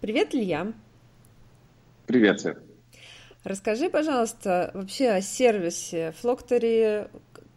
[0.00, 0.74] Привет, Илья.
[2.06, 2.58] Привет, Свет.
[3.44, 7.08] Расскажи, пожалуйста, вообще о сервисе Флоктори,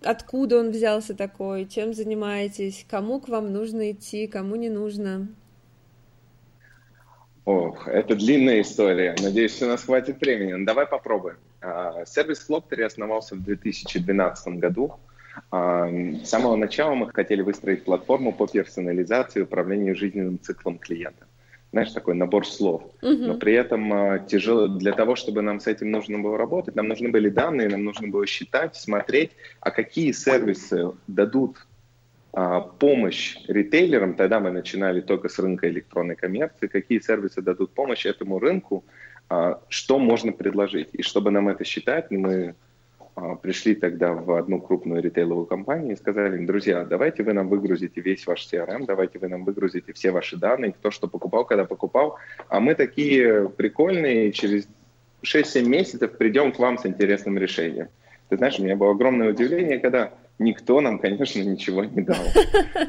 [0.03, 5.27] откуда он взялся такой, чем занимаетесь, кому к вам нужно идти, кому не нужно.
[7.43, 9.15] Ох, это длинная история.
[9.21, 10.53] Надеюсь, у нас хватит времени.
[10.53, 11.37] Ну, давай попробуем.
[11.59, 14.93] А, сервис Флоктори основался в 2012 году.
[15.51, 21.28] А, с самого начала мы хотели выстроить платформу по персонализации и управлению жизненным циклом клиента
[21.71, 22.83] знаешь, такой набор слов.
[23.01, 23.27] Uh-huh.
[23.27, 26.87] Но при этом а, тяжело для того, чтобы нам с этим нужно было работать, нам
[26.87, 31.57] нужны были данные, нам нужно было считать, смотреть, а какие сервисы дадут
[32.33, 38.05] а, помощь ритейлерам, тогда мы начинали только с рынка электронной коммерции, какие сервисы дадут помощь
[38.05, 38.83] этому рынку,
[39.29, 40.89] а, что можно предложить.
[40.93, 42.55] И чтобы нам это считать, мы
[43.41, 48.01] пришли тогда в одну крупную ритейловую компанию и сказали им, друзья, давайте вы нам выгрузите
[48.01, 52.17] весь ваш CRM, давайте вы нам выгрузите все ваши данные, кто что покупал, когда покупал,
[52.47, 54.67] а мы такие прикольные, через
[55.23, 57.89] 6-7 месяцев придем к вам с интересным решением.
[58.29, 62.23] Ты знаешь, у меня было огромное удивление, когда никто нам, конечно, ничего не дал.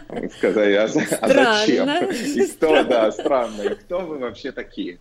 [0.08, 0.89] Мы сказали, а, а
[1.28, 1.89] зачем?
[2.11, 4.98] И кто, да, странно, и кто вы вообще такие?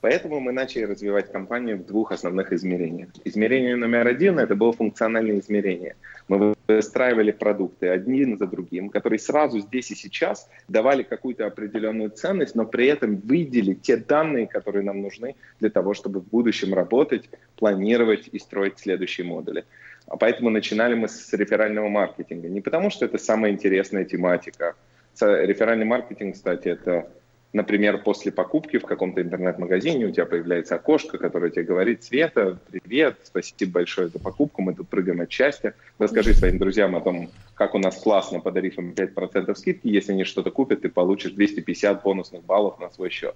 [0.00, 3.08] Поэтому мы начали развивать компанию в двух основных измерениях.
[3.24, 5.96] Измерение номер один– это было функциональное измерение.
[6.28, 12.54] Мы выстраивали продукты один за другим, которые сразу здесь и сейчас давали какую-то определенную ценность,
[12.54, 17.28] но при этом выделили те данные, которые нам нужны для того, чтобы в будущем работать,
[17.56, 19.64] планировать и строить следующие модули.
[20.06, 22.48] А поэтому начинали мы с реферального маркетинга.
[22.48, 24.76] Не потому, что это самая интересная тематика.
[25.20, 27.10] Реферальный маркетинг, кстати, это
[27.54, 33.16] Например, после покупки в каком-то интернет-магазине у тебя появляется окошко, которое тебе говорит, Света, привет,
[33.24, 35.74] спасибо большое за покупку, мы тут прыгаем от счастья.
[35.98, 39.88] Расскажи своим друзьям о том, как у нас классно, подарив им 5% скидки.
[39.88, 43.34] Если они что-то купят, ты получишь 250 бонусных баллов на свой счет.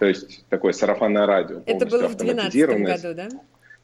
[0.00, 1.62] То есть такое сарафанное радио.
[1.64, 3.28] Это было в 2012 году, да?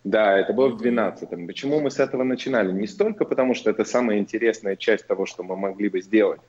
[0.03, 1.47] Да, это было в 2012.
[1.47, 2.73] Почему мы с этого начинали?
[2.73, 6.41] Не столько потому, что это самая интересная часть того, что мы могли бы сделать,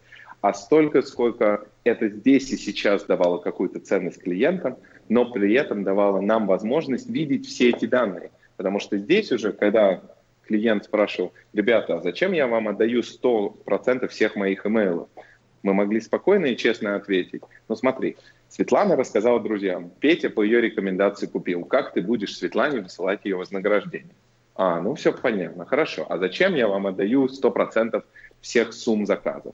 [0.42, 4.78] а столько, сколько это здесь и сейчас давало какую-то ценность клиентам,
[5.10, 8.32] но при этом давало нам возможность видеть все эти данные.
[8.58, 10.02] Потому что здесь уже, когда
[10.46, 15.10] клиент спрашивал, ребята, а зачем я вам отдаю 100% всех моих имейлов?
[15.62, 17.42] Мы могли спокойно и честно ответить.
[17.68, 18.16] Ну смотри,
[18.48, 21.66] Светлана рассказала друзьям, Петя по ее рекомендации купил.
[21.66, 24.16] Как ты будешь Светлане высылать ее вознаграждение?
[24.56, 26.06] А, ну все понятно, хорошо.
[26.10, 28.04] А зачем я вам отдаю 100%
[28.42, 29.54] всех сумм заказов?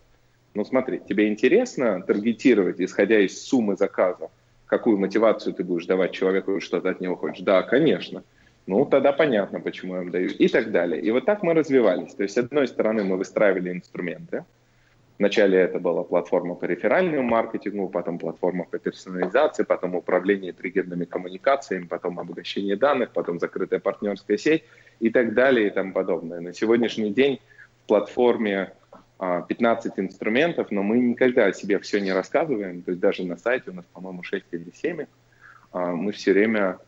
[0.56, 4.30] Ну смотри, тебе интересно таргетировать, исходя из суммы заказа,
[4.68, 7.44] какую мотивацию ты будешь давать человеку, что ты от него хочешь?
[7.44, 8.24] Да, конечно.
[8.66, 10.30] Ну, тогда понятно, почему я им даю.
[10.30, 11.02] И так далее.
[11.02, 12.14] И вот так мы развивались.
[12.16, 14.46] То есть, с одной стороны, мы выстраивали инструменты.
[15.20, 21.86] Вначале это была платформа по реферальному маркетингу, потом платформа по персонализации, потом управление триггерными коммуникациями,
[21.86, 24.64] потом обогащение данных, потом закрытая партнерская сеть
[25.00, 26.40] и так далее и тому подобное.
[26.40, 27.40] На сегодняшний день
[27.84, 28.74] в платформе
[29.20, 33.38] 15 а, инструментов, но мы никогда о себе все не рассказываем, то есть даже на
[33.38, 35.06] сайте у нас, по-моему, 6 или 7,
[35.72, 36.80] а, мы все время,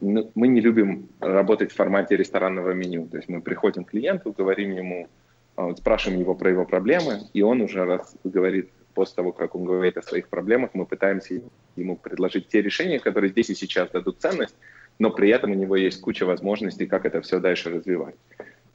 [0.00, 4.32] ну, мы не любим работать в формате ресторанного меню, то есть мы приходим к клиенту,
[4.36, 5.08] говорим ему,
[5.56, 9.64] а, спрашиваем его про его проблемы, и он уже раз говорит, после того, как он
[9.64, 11.40] говорит о своих проблемах, мы пытаемся
[11.76, 14.54] ему предложить те решения, которые здесь и сейчас дадут ценность,
[14.98, 18.14] но при этом у него есть куча возможностей, как это все дальше развивать.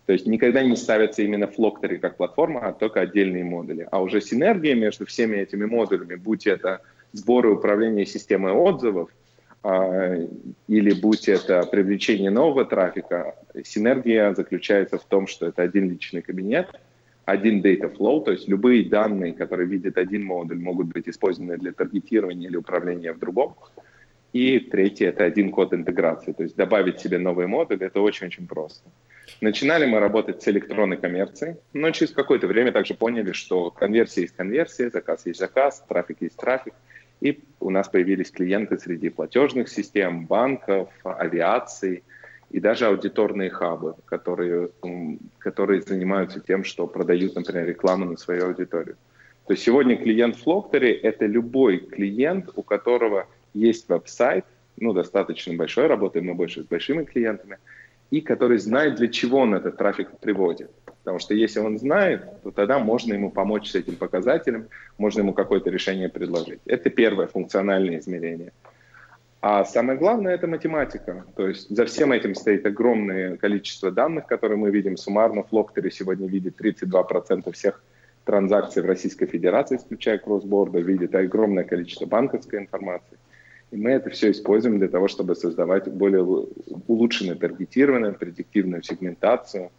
[0.07, 3.85] То есть никогда не ставятся именно флоктори как платформа, а только отдельные модули.
[3.91, 6.79] А уже синергия между всеми этими модулями, будь это
[7.11, 9.09] сборы управления системой отзывов,
[9.63, 10.15] а,
[10.69, 13.35] или будь это привлечение нового трафика,
[13.65, 16.69] синергия заключается в том, что это один личный кабинет,
[17.25, 21.73] один data flow, то есть любые данные, которые видит один модуль, могут быть использованы для
[21.73, 23.55] таргетирования или управления в другом.
[24.31, 28.89] И третье– это один код интеграции, то есть добавить себе новый модуль– это очень-очень просто.
[29.41, 34.35] Начинали мы работать с электронной коммерцией, но через какое-то время также поняли, что конверсия есть
[34.35, 36.73] конверсия, заказ есть заказ, трафик есть трафик.
[37.19, 42.03] И у нас появились клиенты среди платежных систем, банков, авиации
[42.51, 44.69] и даже аудиторные хабы, которые,
[45.39, 48.97] которые занимаются тем, что продают, например, рекламу на свою аудиторию.
[49.47, 54.45] То есть сегодня клиент Флоктори– это любой клиент, у которого есть веб-сайт,
[54.77, 57.57] ну, достаточно большой, работаем мы больше с большими клиентами–
[58.11, 60.71] и который знает, для чего он этот трафик приводит.
[61.03, 64.67] Потому что если он знает, то тогда можно ему помочь с этим показателем,
[64.97, 66.59] можно ему какое-то решение предложить.
[66.65, 68.51] Это первое функциональное измерение.
[69.39, 71.25] А самое главное– это математика.
[71.35, 75.43] То есть за всем этим стоит огромное количество данных, которые мы видим суммарно.
[75.43, 77.83] Флоктери сегодня видит 32% всех
[78.25, 83.17] транзакций в Российской Федерации, включая кроссборда, видит огромное количество банковской информации.
[83.71, 89.71] И мы это все используем для того, чтобы создавать более улучшенную таргетированную, предиктивную сегментацию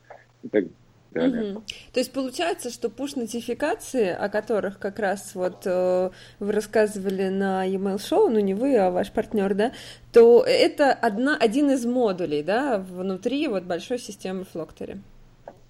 [0.43, 0.65] и так
[1.11, 1.53] далее.
[1.53, 1.63] Угу.
[1.93, 7.99] То есть получается, что push-нотификации, о которых как раз вот э, вы рассказывали на e-mail
[7.99, 9.73] шоу, ну не вы, а ваш партнер, да,
[10.13, 14.99] то это одна, один из модулей, да, внутри вот большой системы Floctory.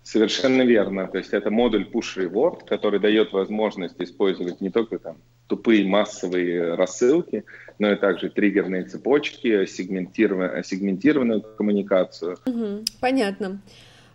[0.02, 1.06] Совершенно верно.
[1.06, 5.18] То есть это модуль Push Reward, который дает возможность использовать не только там
[5.48, 7.44] тупые массовые рассылки,
[7.78, 12.38] но и также триггерные цепочки, сегментированную, сегментированную коммуникацию.
[12.44, 13.60] Угу, понятно.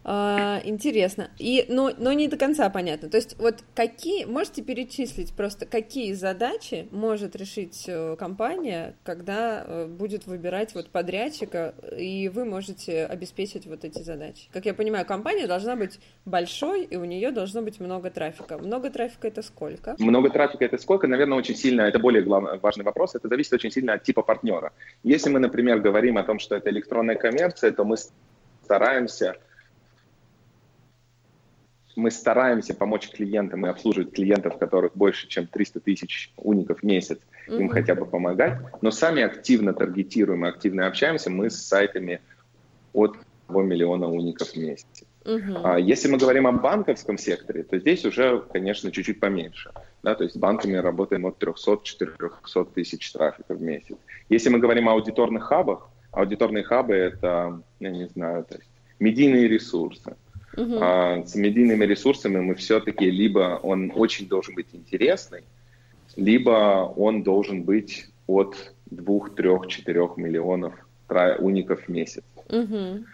[0.06, 1.30] А, интересно.
[1.40, 3.10] И, но, но не до конца понятно.
[3.10, 9.86] То есть вот какие, можете перечислить просто, какие задачи может решить э, компания, когда э,
[9.86, 14.50] будет выбирать вот подрядчика, и вы можете обеспечить вот эти задачи?
[14.52, 18.58] Как я понимаю, компания должна быть большой, и у нее должно быть много трафика.
[18.58, 19.96] Много трафика это сколько?
[20.00, 21.08] Много трафика это сколько?
[21.08, 24.74] Наверное, очень сильно, это более главный, важный вопрос, это зависит очень сильно от типа партнера.
[25.04, 27.96] Если мы, например, говорим о том, что это электронная коммерция, то мы
[28.64, 29.38] стараемся
[31.96, 37.20] мы стараемся помочь клиентам и обслуживать клиентов, которых больше, чем 300 тысяч уников в месяц,
[37.48, 37.60] mm-hmm.
[37.60, 42.22] им хотя бы помогать, но сами активно таргетируем и активно общаемся мы с сайтами
[42.94, 43.18] от
[43.48, 45.04] 1 миллиона уников в месяц.
[45.64, 49.72] А если мы говорим о банковском секторе, то здесь уже, конечно, чуть-чуть поменьше.
[50.04, 53.96] Да, то есть с банками работаем от 300-400 тысяч трафика в месяц.
[54.30, 58.70] Если мы говорим о аудиторных хабах, аудиторные хабы— это, я не знаю, то есть
[59.00, 60.16] медийные ресурсы.
[60.56, 60.78] Uh-huh.
[60.82, 65.44] А, с медийными ресурсами мы все-таки либо он очень должен быть интересный,
[66.16, 70.74] либо он должен быть от 2, 3, 4 миллионов
[71.40, 72.24] уников в месяц.
[72.50, 73.06] Угу.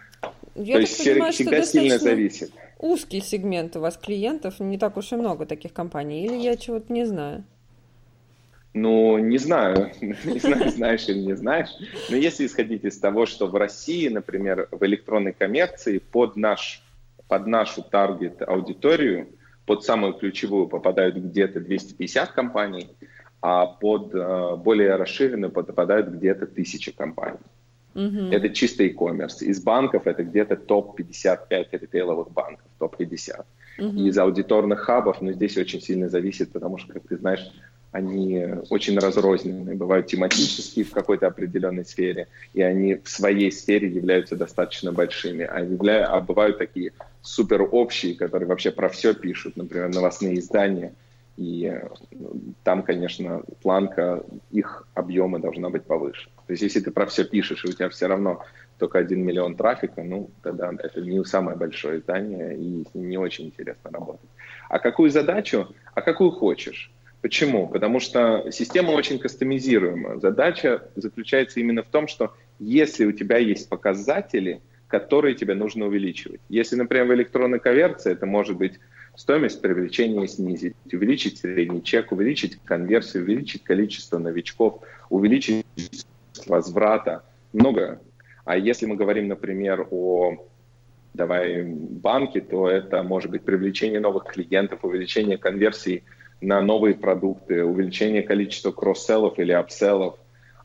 [0.54, 2.52] Я То есть понимаю, всегда сильно зависит.
[2.78, 6.92] Узкий сегмент у вас клиентов, не так уж и много таких компаний, или я чего-то
[6.92, 7.44] не знаю?
[8.72, 11.68] Ну, не знаю, не знаю, знаешь или не знаешь,
[12.08, 16.82] но если исходить из того, что в России, например, в электронной коммерции под наш
[17.30, 19.28] под нашу таргет-аудиторию,
[19.64, 22.90] под самую ключевую попадают где-то 250 компаний,
[23.40, 27.38] а под э, более расширенную попадают где-то 1000 компаний.
[27.94, 28.32] Mm-hmm.
[28.32, 29.44] Это чисто e-commerce.
[29.44, 33.44] Из банков это где-то топ-55 ритейловых банков, топ-50.
[33.78, 34.08] Mm-hmm.
[34.08, 37.48] Из аудиторных хабов, но здесь очень сильно зависит, потому что, как ты знаешь,
[37.92, 44.36] они очень разрозненные, бывают тематические в какой-то определенной сфере, и они в своей сфере являются
[44.36, 46.06] достаточно большими, а, явля...
[46.06, 46.92] а бывают такие
[47.22, 50.94] супер общие, которые вообще про все пишут, например, новостные издания,
[51.36, 51.80] и
[52.12, 52.32] ну,
[52.64, 56.28] там, конечно, планка их объема должна быть повыше.
[56.46, 58.44] То есть если ты про все пишешь, и у тебя все равно
[58.78, 63.90] только один миллион трафика, ну, тогда это не самое большое издание, и не очень интересно
[63.90, 64.28] работать.
[64.68, 65.68] А какую задачу?
[65.94, 66.92] А какую хочешь?
[67.20, 67.68] Почему?
[67.68, 70.18] Потому что система очень кастомизируема.
[70.20, 76.40] Задача заключается именно в том, что если у тебя есть показатели, которые тебе нужно увеличивать.
[76.48, 78.80] Если, например, в электронной конверсии это может быть
[79.16, 85.64] стоимость привлечения снизить, увеличить средний чек, увеличить конверсию, увеличить количество новичков, увеличить
[86.46, 87.22] возврата,
[87.52, 88.00] много.
[88.44, 90.48] А если мы говорим, например, о
[91.14, 96.04] давай банке, то это может быть привлечение новых клиентов, увеличение конверсии
[96.40, 100.16] на новые продукты, увеличение количества cross-sell ов или upsell ов,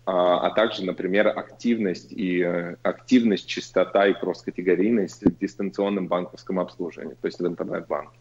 [0.05, 7.15] а, а также, например, активность и э, активность, частота и кросс-категорийность в дистанционном банковском обслуживании,
[7.19, 8.19] то есть в интернет-банке.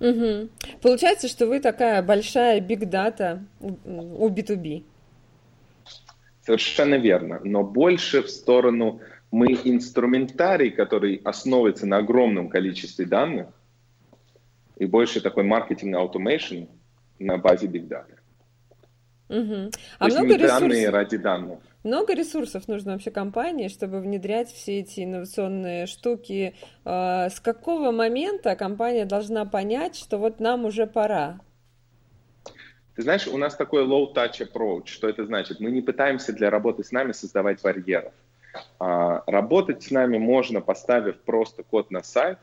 [0.00, 0.48] Угу.
[0.82, 4.84] Получается, что вы такая большая биг-дата у B2B.
[6.42, 13.48] Совершенно верно, но больше в сторону мы инструментарий, который основывается на огромном количестве данных,
[14.80, 16.66] и больше такой маркетинг automation
[17.18, 18.16] на базе Big Data.
[19.28, 19.70] Угу.
[19.98, 20.60] А То много есть ресурсов...
[20.60, 21.58] данные ради данных.
[21.84, 26.54] Много ресурсов нужно вообще компании, чтобы внедрять все эти инновационные штуки.
[26.84, 31.40] А, с какого момента компания должна понять, что вот нам уже пора?
[32.96, 34.86] Ты знаешь, у нас такой low-touch approach.
[34.86, 35.60] Что это значит?
[35.60, 38.14] Мы не пытаемся для работы с нами создавать барьеров.
[38.78, 42.38] А, работать с нами можно, поставив просто код на сайт,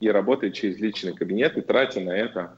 [0.00, 2.56] и работает через личный кабинет и тратя на это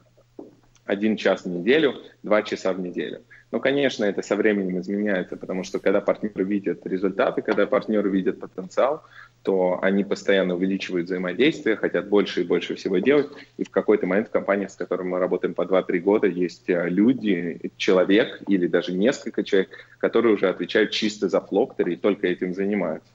[0.87, 3.21] один час в неделю, два часа в неделю.
[3.51, 8.39] Но, конечно, это со временем изменяется, потому что когда партнеры видят результаты, когда партнеры видят
[8.39, 9.03] потенциал,
[9.43, 13.27] то они постоянно увеличивают взаимодействие, хотят больше и больше всего делать.
[13.57, 16.89] И в какой-то момент в компаниях, с которыми мы работаем по 2-3 года, есть э,
[16.89, 22.53] люди, человек или даже несколько человек, которые уже отвечают чисто за флоктор и только этим
[22.53, 23.09] занимаются.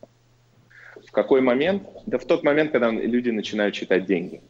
[1.13, 1.83] В какой момент?
[2.07, 4.41] Да в тот момент, когда люди начинают считать деньги.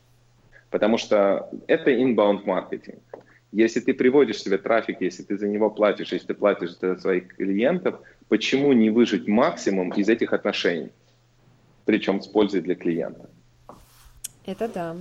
[0.70, 3.00] Потому что это inbound маркетинг.
[3.50, 7.34] Если ты приводишь себе трафик, если ты за него платишь, если ты платишь за своих
[7.34, 10.90] клиентов, почему не выжить максимум из этих отношений?
[11.84, 13.28] Причем с пользой для клиента.
[14.46, 14.96] Это да.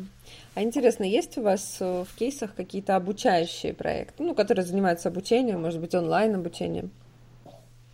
[0.55, 5.61] А интересно, есть у вас э, в кейсах какие-то обучающие проекты, ну, которые занимаются обучением,
[5.61, 6.89] может быть, онлайн-обучением?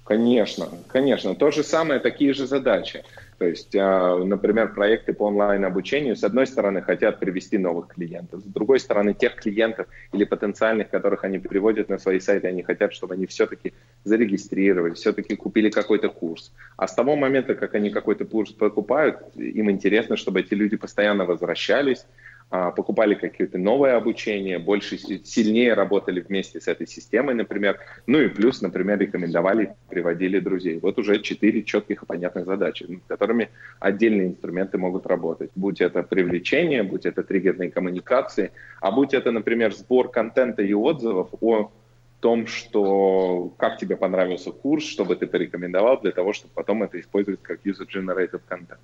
[0.06, 1.36] Конечно, конечно.
[1.36, 3.04] То же самое, такие же задачи.
[3.38, 8.46] То есть, а, например, проекты по онлайн-обучению, с одной стороны, хотят привести новых клиентов, с
[8.46, 13.14] другой стороны, тех клиентов или потенциальных, которых они приводят на свои сайты, они хотят, чтобы
[13.14, 16.52] они все-таки зарегистрировались, все-таки купили какой-то курс.
[16.78, 21.26] А с того момента, как они какой-то курс покупают, им интересно, чтобы эти люди постоянно
[21.26, 22.08] возвращались,
[22.50, 27.80] покупали какие-то новые обучения, больше, сильнее работали вместе с этой системой, например.
[28.06, 30.80] Ну и плюс, например, рекомендовали, приводили друзей.
[30.80, 33.50] Вот уже четыре четких и понятных задачи, над которыми
[33.80, 35.52] отдельные инструменты могут работать.
[35.56, 41.30] Будь это привлечение, будь это триггерные коммуникации, а будь это, например, сбор контента и отзывов
[41.42, 41.72] о
[42.22, 47.42] том, что как тебе понравился курс, чтобы ты порекомендовал для того, чтобы потом это использовать
[47.44, 48.80] как user-generated content.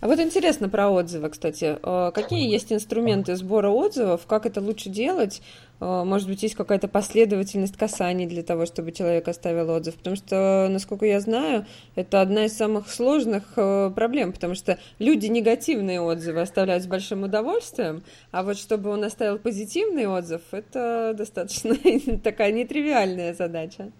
[0.00, 1.78] А вот интересно про отзывы, кстати.
[1.82, 4.26] Э, какие есть инструменты сбора отзывов?
[4.26, 5.42] Как это лучше делать?
[5.80, 9.96] Э, может быть, есть какая-то последовательность касаний для того, чтобы человек оставил отзыв?
[9.96, 15.26] Потому что, насколько я знаю, это одна из самых сложных э, проблем, потому что люди
[15.26, 21.76] негативные отзывы оставляют с большим удовольствием, а вот чтобы он оставил позитивный отзыв, это достаточно
[22.22, 23.90] такая нетривиальная задача.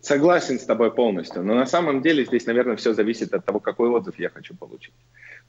[0.00, 3.88] Согласен с тобой полностью, но на самом деле здесь, наверное, все зависит от того, какой
[3.88, 4.94] отзыв я хочу получить.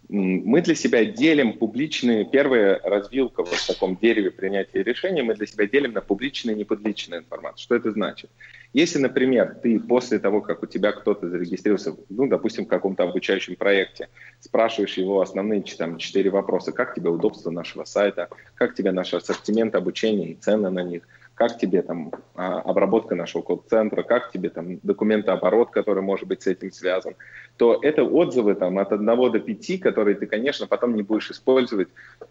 [0.10, 5.46] Мы для себя делим публичные, первая развилка вот в таком дереве принятия решений, мы для
[5.46, 7.62] себя делим на публичную и непубличную информацию.
[7.62, 8.30] Что это значит?
[8.74, 13.58] Если, например, ты после того, как у тебя кто-то зарегистрировался, ну, допустим, в каком-то обучающем
[13.58, 14.08] проекте,
[14.39, 19.75] спрашиваешь его основные там, четыре вопроса, как тебе удобство нашего сайта, как тебе наш ассортимент
[19.75, 21.04] обучения и цены на них,
[21.38, 26.48] как тебе там а, обработка нашего код-центра, как тебе там документооборот, который может быть с
[26.48, 27.13] этим связан,
[27.58, 31.89] то это отзывы там от 1 до 5, которые ты, конечно, потом не будешь использовать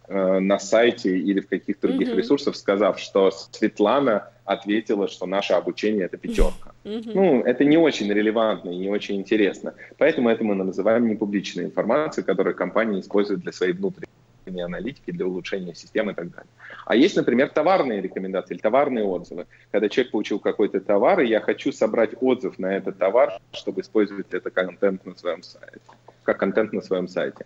[0.08, 2.16] э, на сайте или в каких-то других mm-hmm.
[2.16, 6.72] ресурсах, сказав, что Светлана ответила, что наше обучение это пятерка.
[6.82, 7.10] Mm-hmm.
[7.14, 9.74] Ну, это не очень релевантно и не очень интересно.
[9.98, 14.08] Поэтому это мы называем непубличной информацией, которую компания использует для своей внутренней
[14.46, 16.50] аналитики для улучшения системы и так далее.
[16.84, 19.46] А есть, например, товарные рекомендации или товарные отзывы.
[19.70, 24.32] Когда человек получил какой-то товар, и я хочу собрать отзыв на этот товар, чтобы использовать
[24.32, 25.80] это контент на своем сайте,
[26.22, 27.44] как контент на своем сайте.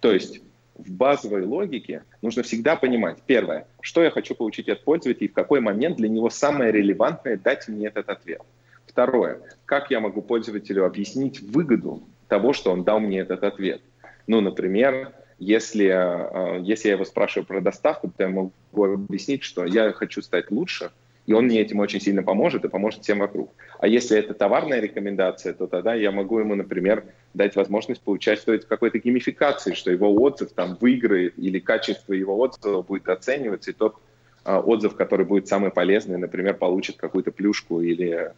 [0.00, 0.40] То есть
[0.74, 5.34] в базовой логике нужно всегда понимать, первое, что я хочу получить от пользователя и в
[5.34, 8.42] какой момент для него самое релевантное дать мне этот ответ.
[8.86, 13.80] Второе, как я могу пользователю объяснить выгоду того, что он дал мне этот ответ.
[14.26, 19.64] Ну, например, если, а, если я его спрашиваю про доставку, то я могу объяснить, что
[19.64, 20.90] я хочу стать лучше,
[21.26, 23.50] и он мне этим очень сильно поможет и поможет всем вокруг.
[23.78, 28.68] А если это товарная рекомендация, то тогда я могу ему, например, дать возможность поучаствовать в
[28.68, 33.96] какой-то геймификации, что его отзыв там выиграет или качество его отзыва будет оцениваться, и тот
[34.44, 38.32] а, отзыв, который будет самый полезный, например, получит какую-то плюшку или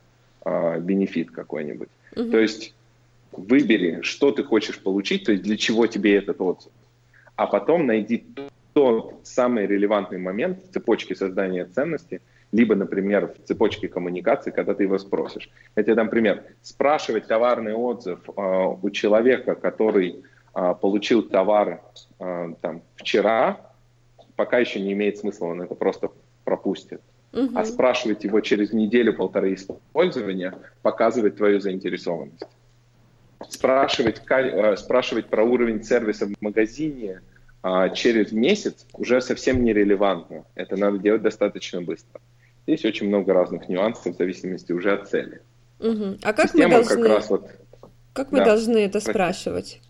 [0.45, 1.89] а, бенефит какой-нибудь.
[2.15, 2.31] Угу.
[2.31, 2.73] То есть
[3.33, 6.73] выбери, что ты хочешь получить, то есть для чего тебе этот отзыв
[7.37, 8.27] а потом найди
[8.73, 12.21] тот самый релевантный момент в цепочке создания ценности,
[12.53, 15.51] либо, например, в цепочке коммуникации, когда ты его спросишь.
[15.77, 16.45] Я тебе дам пример.
[16.63, 18.33] Спрашивать товарный отзыв э,
[18.83, 20.23] у человека, который
[20.55, 21.83] э, получил товар
[22.19, 23.61] э, там, вчера,
[24.37, 26.11] пока еще не имеет смысла, он это просто
[26.45, 27.01] пропустит.
[27.33, 27.51] Угу.
[27.55, 32.47] А спрашивать его через неделю-полторы использования показывает твою заинтересованность
[33.49, 37.21] спрашивать, э, спрашивать про уровень сервиса в магазине
[37.63, 40.45] а, через месяц уже совсем нерелевантно.
[40.55, 42.21] Это надо делать достаточно быстро.
[42.67, 45.41] Здесь очень много разных нюансов в зависимости уже от цели.
[45.81, 46.19] Угу.
[46.23, 47.51] А как Система мы должны, как, раз вот,
[48.13, 49.81] как мы да, должны это спрашивать?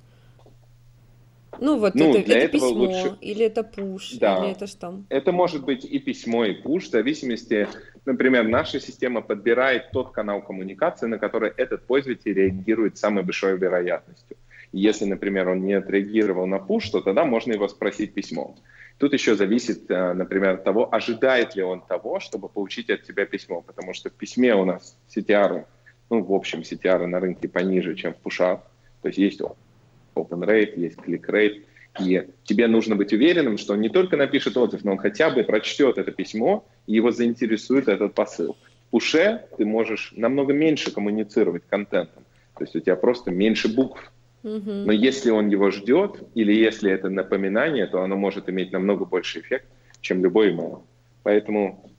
[1.59, 3.17] Ну вот ну, это, для это письмо, лучше...
[3.21, 4.39] или это пуш, да.
[4.39, 5.03] или это что?
[5.09, 7.69] Это может быть и письмо, и пуш, в зависимости,
[8.07, 13.59] например, наша система подбирает тот канал коммуникации, на который этот пользователь реагирует с самой большой
[13.59, 14.37] вероятностью.
[14.73, 18.57] Если, например, он не отреагировал на пуш, то тогда можно его спросить письмом.
[18.99, 23.27] Тут еще зависит, э, например, от того, ожидает ли он того, чтобы получить от тебя
[23.27, 25.67] письмо, потому что в письме у нас CTR,
[26.11, 28.61] ну, в общем, CTR на рынке пониже, чем в пушах,
[29.03, 29.41] то есть есть
[30.15, 31.63] open rate, есть click rate,
[32.01, 35.43] и тебе нужно быть уверенным, что он не только напишет отзыв, но он хотя бы
[35.45, 38.57] прочтет это письмо, и его заинтересует этот посыл.
[38.87, 42.25] В пуше ты можешь намного меньше коммуницировать контентом,
[42.57, 44.13] то есть у тебя просто меньше букв.
[44.43, 49.41] Но если он его ждет, или если это напоминание, то оно может иметь намного больше
[49.41, 49.67] эффект,
[50.01, 50.83] чем любой email.
[51.25, 51.91] Поэтому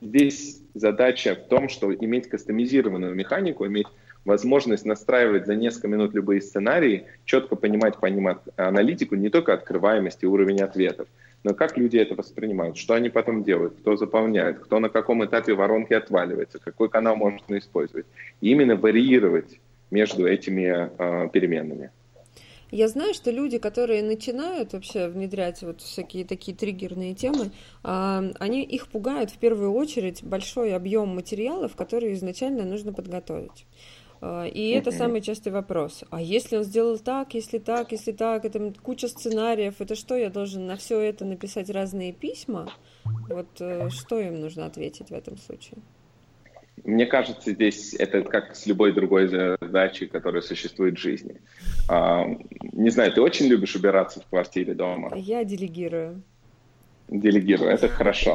[0.00, 3.86] здесь задача в том, что иметь кастомизированную механику, иметь
[4.24, 10.26] возможность настраивать за несколько минут любые сценарии, четко понимать, понимать аналитику, не только открываемость и
[10.26, 11.08] уровень ответов,
[11.44, 15.54] но как люди это воспринимают, что они потом делают, кто заполняет, кто на каком этапе
[15.54, 18.06] воронки отваливается, какой канал можно использовать.
[18.40, 19.58] И именно варьировать
[19.90, 21.90] между этими э, переменными.
[22.72, 27.50] Я знаю, что люди, которые начинают вообще внедрять вот всякие такие триггерные темы,
[27.82, 33.66] а, они их пугают в первую очередь большой объем материалов, которые изначально нужно подготовить.
[34.24, 36.04] А, и это самый частый вопрос.
[36.10, 40.30] А если он сделал так, если так, если так, это куча сценариев, это что, я
[40.30, 42.72] должен на все это написать разные письма?
[43.28, 45.78] Вот э, что им нужно ответить в этом случае?
[46.84, 51.40] Мне кажется, здесь это как с любой другой задачей, которая существует в жизни.
[51.88, 52.24] А,
[52.72, 55.12] не знаю, ты очень любишь убираться в квартире дома?
[55.16, 56.22] Я делегирую.
[57.08, 58.34] Делегирую, это хорошо.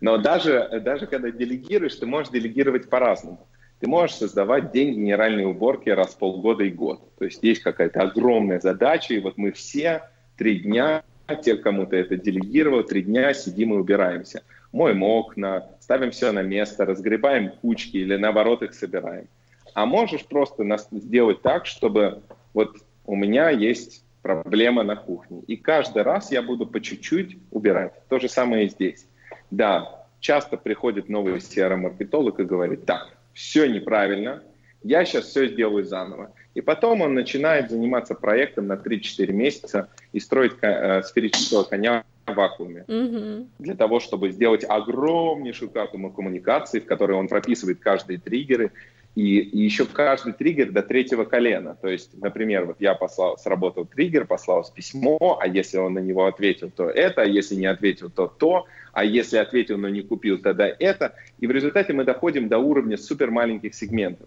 [0.00, 3.46] Но даже, даже когда делегируешь, ты можешь делегировать по-разному.
[3.80, 7.00] Ты можешь создавать день генеральной уборки раз в полгода и год.
[7.18, 10.02] То есть есть какая-то огромная задача, и вот мы все
[10.36, 11.02] три дня,
[11.42, 14.42] те, кому ты это делегировал, три дня сидим и убираемся
[14.72, 19.28] моем окна, ставим все на место, разгребаем кучки или наоборот их собираем.
[19.74, 22.22] А можешь просто сделать так, чтобы
[22.54, 25.42] вот у меня есть проблема на кухне.
[25.46, 27.92] И каждый раз я буду по чуть-чуть убирать.
[28.08, 29.06] То же самое и здесь.
[29.50, 34.42] Да, часто приходит новый CRM-маркетолог и говорит, так, все неправильно,
[34.82, 36.32] я сейчас все сделаю заново.
[36.54, 42.84] И потом он начинает заниматься проектом на 3-4 месяца и строить э, сферического коня вакууме
[42.88, 43.46] mm-hmm.
[43.58, 48.72] для того, чтобы сделать огромнейшую карту коммуникаций, в которой он прописывает каждые триггеры,
[49.14, 51.76] и, и еще каждый триггер до третьего колена.
[51.80, 56.26] То есть, например, вот я послал, сработал триггер, послал письмо, а если он на него
[56.26, 60.38] ответил, то это, а если не ответил, то то, а если ответил, но не купил,
[60.38, 61.12] тогда это.
[61.38, 64.26] И в результате мы доходим до уровня супер маленьких сегментов.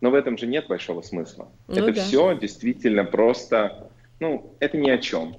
[0.00, 1.50] Но в этом же нет большого смысла.
[1.68, 2.00] Ну, это да.
[2.00, 5.36] все действительно просто, ну, это ни о чем.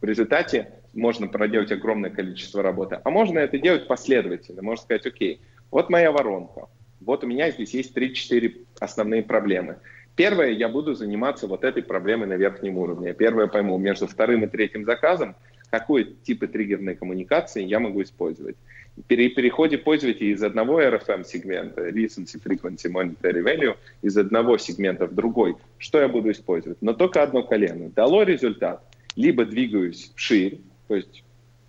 [0.00, 3.00] В результате можно проделать огромное количество работы.
[3.02, 4.62] А можно это делать последовательно.
[4.62, 5.40] Можно сказать, окей,
[5.72, 6.68] вот моя воронка,
[7.00, 9.78] вот у меня здесь есть 3-4 основные проблемы.
[10.14, 13.14] Первое, я буду заниматься вот этой проблемой на верхнем уровне.
[13.14, 15.34] Первое, пойму, между вторым и третьим заказом,
[15.72, 18.56] какой типы триггерной коммуникации я могу использовать.
[19.08, 25.14] При переходе пользователя из одного RFM сегмента, Recency, Frequency, Monetary Value, из одного сегмента в
[25.14, 26.76] другой, что я буду использовать?
[26.82, 27.88] Но только одно колено.
[27.88, 28.84] Дало результат,
[29.16, 31.24] либо двигаюсь вширь, то есть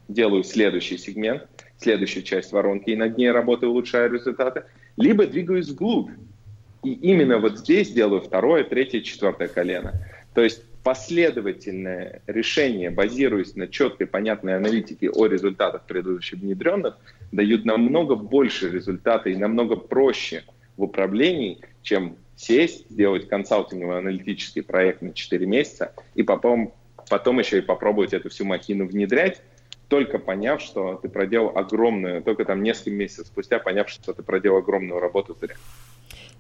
[0.10, 4.66] делаю следующий сегмент, следующую часть воронки, и над ней работаю, улучшаю результаты,
[4.98, 6.12] либо двигаюсь вглубь.
[6.84, 9.94] И именно вот здесь делаю второе, третье, четвертое колено.
[10.34, 16.98] То есть последовательное решение, базируясь на четкой, понятной аналитике о результатах предыдущих внедренных,
[17.32, 20.44] дают намного больше результата и намного проще
[20.76, 26.74] в управлении, чем сесть, сделать консалтинговый аналитический проект на 4 месяца и потом
[27.10, 29.42] потом еще и попробовать эту всю махину внедрять,
[29.88, 34.58] только поняв, что ты проделал огромную, только там несколько месяцев спустя поняв, что ты проделал
[34.60, 35.56] огромную работу зря.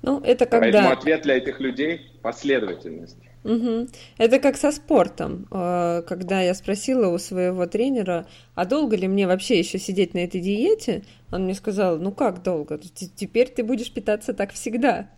[0.01, 0.59] Ну, это когда...
[0.59, 3.17] Поэтому ответ для этих людей– последовательность.
[3.43, 3.87] Угу.
[4.17, 5.47] Это как со спортом.
[5.51, 8.25] Э, когда я спросила у своего тренера,
[8.55, 12.41] а долго ли мне вообще еще сидеть на этой диете, он мне сказал, ну как
[12.43, 12.79] долго?
[13.15, 15.09] Теперь ты будешь питаться так всегда.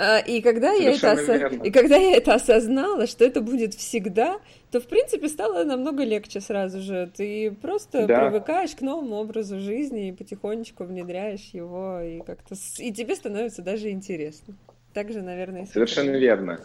[0.00, 1.34] А, и когда, я это осо...
[1.48, 4.38] и когда я это осознала, что это будет всегда,
[4.70, 7.10] то, в принципе, стало намного легче сразу же.
[7.16, 8.26] Ты просто да.
[8.26, 12.54] привыкаешь к новому образу жизни и потихонечку внедряешь его, и как-то...
[12.78, 14.54] И тебе становится даже интересно.
[14.94, 16.60] Так же, наверное, Совершенно верно.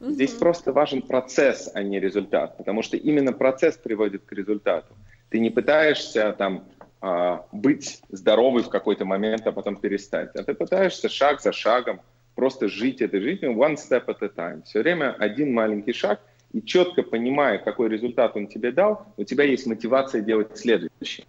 [0.00, 0.10] Угу.
[0.10, 4.94] Здесь просто важен процесс, а не результат, потому что именно процесс приводит к результату.
[5.28, 6.64] Ты не пытаешься там
[7.00, 12.00] а, быть здоровый в какой-то момент, а потом перестать, а ты пытаешься шаг за шагом
[12.34, 14.62] просто жить этой жизнью one step at a time.
[14.64, 16.20] Все время один маленький шаг,
[16.52, 21.26] и четко понимая, какой результат он тебе дал, у тебя есть мотивация делать следующий.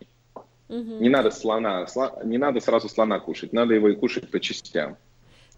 [0.70, 1.00] Угу.
[1.02, 4.98] Не надо слона, слон, не надо сразу слона кушать, надо его и кушать по частям.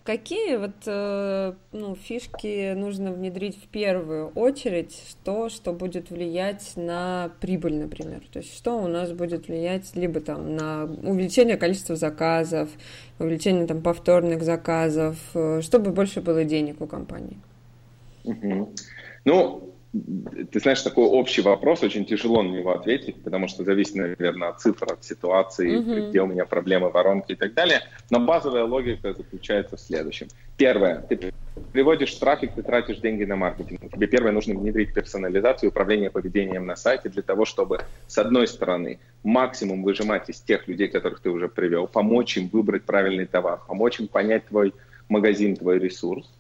[0.04, 7.32] Какие вот э, ну, фишки нужно внедрить в первую очередь, то, что будет влиять на
[7.40, 8.22] прибыль, например?
[8.30, 12.70] То есть что у нас будет влиять либо там на увеличение количества заказов,
[13.18, 17.38] увеличение там повторных заказов, э, чтобы больше было денег у компании?
[19.24, 19.73] Ну,
[20.52, 24.60] ты знаешь, такой общий вопрос, очень тяжело на него ответить, потому что зависит, наверное, от
[24.60, 26.10] цифр, от ситуации, uh-huh.
[26.10, 27.82] где у меня проблемы, воронки и так далее.
[28.10, 30.30] Но базовая логика заключается в следующем.
[30.58, 31.32] Первое, ты
[31.72, 33.82] приводишь трафик, ты тратишь деньги на маркетинг.
[33.94, 39.00] Тебе первое нужно внедрить персонализацию, управление поведением на сайте для того, чтобы, с одной стороны,
[39.24, 44.00] максимум выжимать из тех людей, которых ты уже привел, помочь им выбрать правильный товар, помочь
[44.00, 44.74] им понять твой
[45.08, 46.32] магазин, твой ресурс,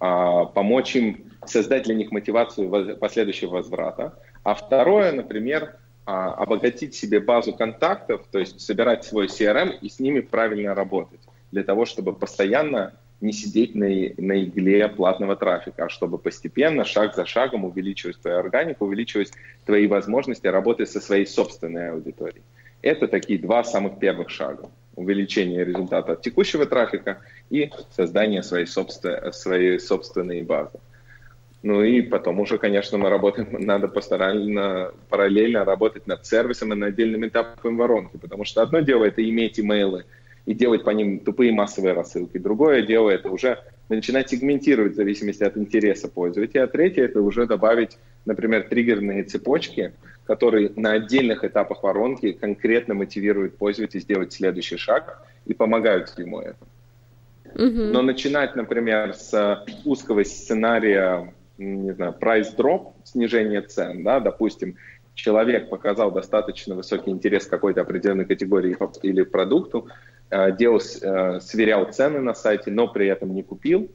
[0.00, 4.14] помочь им создать для них мотивацию последующего возврата.
[4.42, 10.00] А второе, например, а, обогатить себе базу контактов, то есть собирать свой CRM и с
[10.00, 11.20] ними правильно работать,
[11.52, 17.14] для того, чтобы постоянно не сидеть на, на игле платного трафика, а чтобы постепенно, шаг
[17.14, 19.30] за шагом увеличивать твою органику, увеличивать
[19.66, 22.42] твои возможности работы со своей собственной аудиторией.
[22.80, 24.70] Это такие два самых первых шага.
[24.96, 30.78] Увеличение результата от текущего трафика и создание своей, собствен, своей собственной базы.
[31.62, 36.90] Ну и потом уже, конечно, мы работаем, надо постарательно, параллельно работать над сервисом и над
[36.90, 40.04] отдельными этапами воронки, потому что одно дело это иметь имейлы
[40.46, 43.58] и делать по ним тупые массовые рассылки, другое дело это уже
[43.90, 49.92] начинать сегментировать в зависимости от интереса пользователя, а третье это уже добавить, например, триггерные цепочки,
[50.30, 56.64] которые на отдельных этапах воронки конкретно мотивируют пользователя сделать следующий шаг и помогают ему это.
[57.92, 64.76] Но начинать, например, с узкого сценария не знаю, price drop, снижение цен, да, допустим,
[65.14, 69.88] человек показал достаточно высокий интерес к какой-то определенной категории или продукту,
[70.30, 73.90] э, делал, э, сверял цены на сайте, но при этом не купил,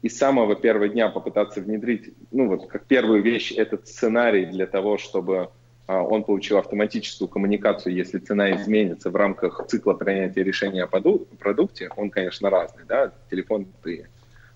[0.00, 4.66] и с самого первого дня попытаться внедрить, ну вот как первую вещь, этот сценарий для
[4.66, 5.46] того, чтобы э,
[5.88, 12.10] он получил автоматическую коммуникацию, если цена изменится в рамках цикла принятия решения о продукте, он,
[12.10, 14.06] конечно, разный, да, телефон ты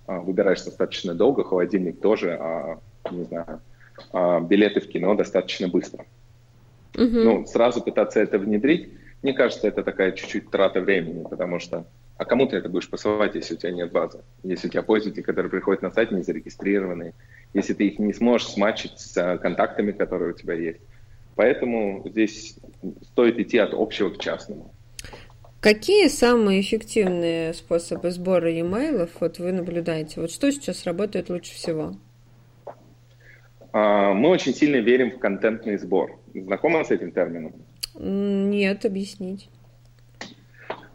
[0.06, 2.78] а, выбираешь достаточно долго, холодильник тоже, а,
[3.10, 3.60] не знаю,
[4.12, 6.04] а, билеты в кино достаточно быстро.
[6.96, 7.04] Угу.
[7.06, 8.92] Ну, сразу пытаться это внедрить,
[9.22, 11.86] мне кажется, это такая чуть-чуть трата времени, потому что
[12.18, 14.20] а кому ты это будешь посылать, если у тебя нет базы?
[14.42, 17.14] Если у тебя пользователи, которые приходят на сайт, не зарегистрированные,
[17.54, 20.80] если ты их не сможешь смачить с контактами, которые у тебя есть.
[21.34, 22.56] Поэтому здесь
[23.12, 24.72] стоит идти от общего к частному.
[25.60, 30.20] Какие самые эффективные способы сбора e-mail вот вы наблюдаете?
[30.20, 31.94] Вот что сейчас работает лучше всего?
[33.72, 36.18] А, мы очень сильно верим в контентный сбор.
[36.34, 37.54] Знакома с этим термином?
[37.94, 39.48] Нет, объяснить.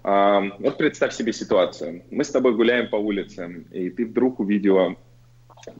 [0.03, 2.03] А, вот представь себе ситуацию.
[2.11, 4.95] Мы с тобой гуляем по улице, и ты вдруг увидела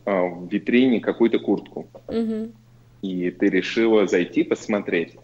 [0.06, 1.88] а, в витрине какую-то куртку.
[2.08, 2.52] Угу.
[3.08, 5.16] И ты решила зайти посмотреть.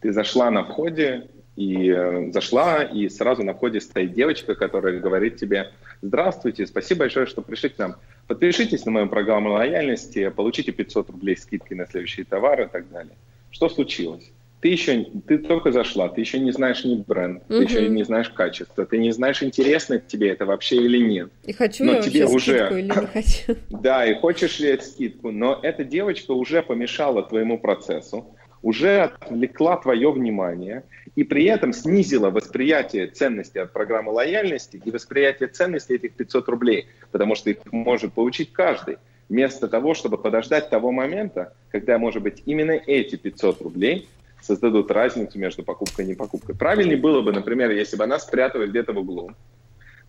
[0.00, 5.36] Ты зашла на входе, и э, зашла, и сразу на входе стоит девочка, которая говорит
[5.36, 7.96] тебе, здравствуйте, спасибо большое, что пришли к нам.
[8.26, 13.16] Подпишитесь на мою программу лояльности, получите 500 рублей скидки на следующие товары и так далее.
[13.50, 14.31] Что случилось?
[14.62, 17.58] Ты еще, ты только зашла, ты еще не знаешь ни бренд, угу.
[17.58, 21.30] ты еще не знаешь качество, ты не знаешь, интересно тебе это вообще или нет.
[21.44, 23.56] И хочу но я тебе уже скидку или не хочу.
[23.82, 28.24] Да, и хочешь ли скидку, но эта девочка уже помешала твоему процессу,
[28.62, 30.84] уже отвлекла твое внимание,
[31.16, 36.86] и при этом снизила восприятие ценности от программы лояльности и восприятие ценности этих 500 рублей,
[37.10, 38.98] потому что их может получить каждый,
[39.28, 44.08] вместо того, чтобы подождать того момента, когда, может быть, именно эти 500 рублей
[44.42, 46.54] создадут разницу между покупкой и не покупкой.
[46.54, 49.32] Правильнее было бы, например, если бы она спряталась где-то в углу,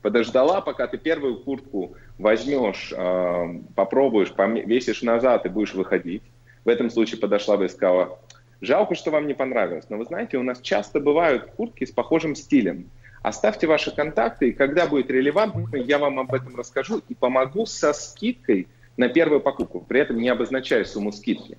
[0.02, 4.34] подождала, пока ты первую куртку возьмешь, э, попробуешь,
[4.66, 6.24] весишь назад и будешь выходить.
[6.66, 8.20] В этом случае подошла бы и сказала,
[8.64, 12.34] Жалко, что вам не понравилось, но вы знаете, у нас часто бывают куртки с похожим
[12.34, 12.90] стилем.
[13.22, 17.92] Оставьте ваши контакты, и когда будет релевантно, я вам об этом расскажу и помогу со
[17.92, 21.58] скидкой на первую покупку, при этом не обозначая сумму скидки,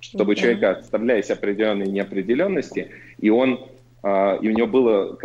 [0.00, 0.36] чтобы okay.
[0.36, 3.66] человек, оставляясь определенной неопределенности, и он
[4.02, 5.18] Uh, и у него было...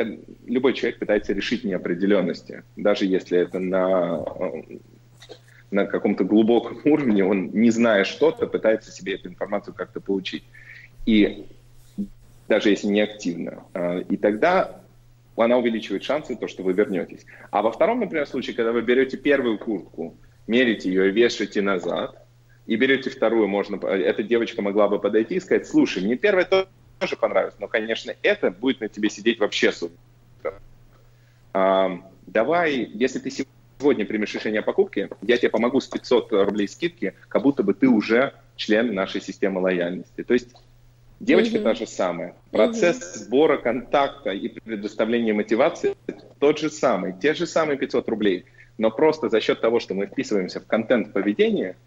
[0.46, 4.26] Любой человек пытается решить неопределенности, даже если это на,
[5.72, 10.44] на каком-то глубоком уровне, он, не зная что-то, пытается себе эту информацию как-то получить
[11.06, 11.46] и
[12.48, 13.64] даже если не активно.
[13.74, 14.82] А, и тогда
[15.36, 17.26] она увеличивает шансы, то, что вы вернетесь.
[17.52, 20.16] А во втором, например, случае, когда вы берете первую куртку,
[20.48, 22.25] мерите ее и вешаете назад,
[22.68, 27.16] и берете вторую, можно, эта девочка могла бы подойти и сказать, слушай, мне первая тоже
[27.16, 29.96] понравилась, но, конечно, это будет на тебе сидеть вообще супер.
[31.54, 33.32] А, давай, если ты
[33.80, 37.74] сегодня примешь решение о покупке, я тебе помогу с 500 рублей скидки, как будто бы
[37.74, 40.24] ты уже член нашей системы лояльности.
[40.24, 40.56] То есть
[41.20, 41.64] Девочка mm-hmm.
[41.64, 42.36] та же самая.
[42.52, 43.18] Процесс mm-hmm.
[43.20, 45.96] сбора контакта и предоставления мотивации
[46.40, 48.46] тот же самый, те же самые 500 рублей.
[48.78, 51.78] Но просто за счет того, что мы вписываемся в контент поведения,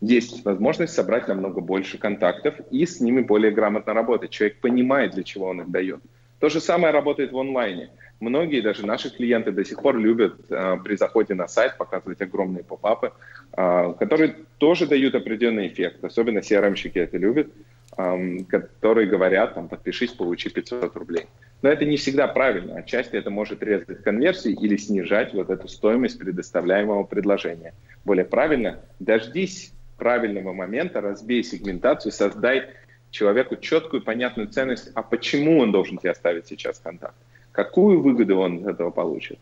[0.00, 4.30] есть возможность собрать намного больше контактов и с ними более грамотно работать.
[4.30, 6.00] Человек понимает, для чего он их дает.
[6.38, 7.90] То же самое работает в онлайне.
[8.20, 12.62] многие, даже наши клиенты до сих пор любят э, при заходе на сайт показывать огромные
[12.62, 13.12] попапы,
[13.56, 16.04] э, которые тоже дают определенный эффект.
[16.04, 17.48] Особенно CRM-щики это любят,
[17.96, 21.26] э, которые говорят, там, подпишись, получи 500 рублей.
[21.62, 22.76] Но это не всегда правильно.
[22.76, 27.74] Отчасти это может резать конверсии или снижать вот эту стоимость предоставляемого предложения.
[28.04, 32.70] Более правильно, дождись правильного момента, разбей сегментацию, создай
[33.10, 37.16] человеку четкую, понятную ценность, а почему он должен тебе оставить сейчас контакт,
[37.52, 39.38] какую выгоду он от этого получит.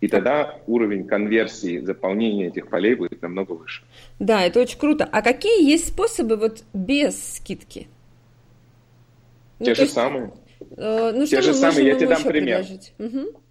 [0.00, 3.84] И тогда уровень конверсии, заполнения этих полей будет намного выше.
[4.18, 5.08] Да, это очень круто.
[5.10, 7.86] А какие есть способы вот без скидки?
[9.60, 10.32] Те ну, же есть, самые.
[10.76, 12.64] Э, ну, Те же самые, я тебе дам пример.
[12.98, 13.41] Угу.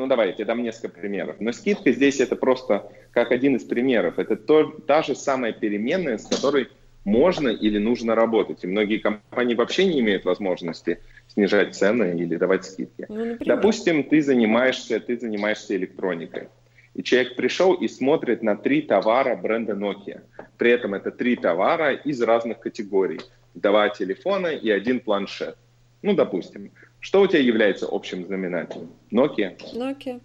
[0.00, 1.36] Ну, давай, я дам несколько примеров.
[1.40, 4.18] Но скидка здесь это просто как один из примеров.
[4.18, 6.68] Это то, та же самая переменная, с которой
[7.04, 8.64] можно или нужно работать.
[8.64, 13.04] И многие компании вообще не имеют возможности снижать цены или давать скидки.
[13.10, 16.48] Ну, Допустим, ты занимаешься, ты занимаешься электроникой.
[16.94, 20.22] И человек пришел и смотрит на три товара бренда Nokia.
[20.56, 23.20] При этом это три товара из разных категорий.
[23.54, 25.58] Два телефона и один планшет.
[26.00, 26.70] Ну, допустим.
[27.00, 28.90] Что у тебя является общим знаменателем?
[29.10, 29.56] Nokia?
[29.74, 30.20] Nokia.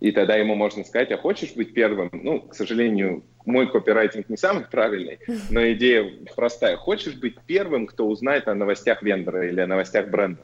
[0.00, 2.10] И тогда ему можно сказать, а хочешь быть первым?
[2.12, 5.18] Ну, к сожалению, мой копирайтинг не самый правильный,
[5.50, 6.76] но идея простая.
[6.76, 10.42] Хочешь быть первым, кто узнает о новостях вендора или о новостях бренда?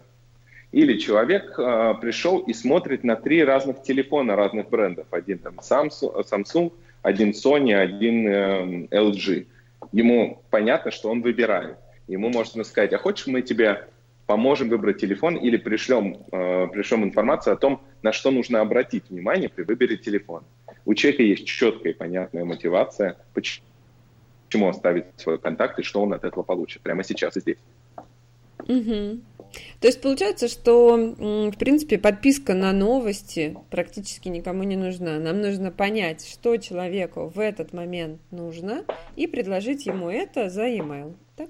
[0.73, 5.07] Или человек э, пришел и смотрит на три разных телефона разных брендов.
[5.11, 9.47] Один там Samsung, Samsung один Sony, один э, LG.
[9.93, 11.77] Ему понятно, что он выбирает.
[12.07, 13.87] Ему можно сказать, а хочешь мы тебе
[14.31, 19.49] поможем выбрать телефон или пришлем, э, пришлем информацию о том, на что нужно обратить внимание
[19.49, 20.45] при выборе телефона.
[20.85, 26.23] У человека есть четкая и понятная мотивация, почему оставить свой контакт и что он от
[26.23, 27.59] этого получит прямо сейчас и здесь.
[28.69, 29.21] Угу.
[29.81, 35.19] То есть получается, что, в принципе, подписка на новости практически никому не нужна.
[35.19, 38.85] Нам нужно понять, что человеку в этот момент нужно,
[39.17, 41.17] и предложить ему это за e-mail.
[41.35, 41.49] Так?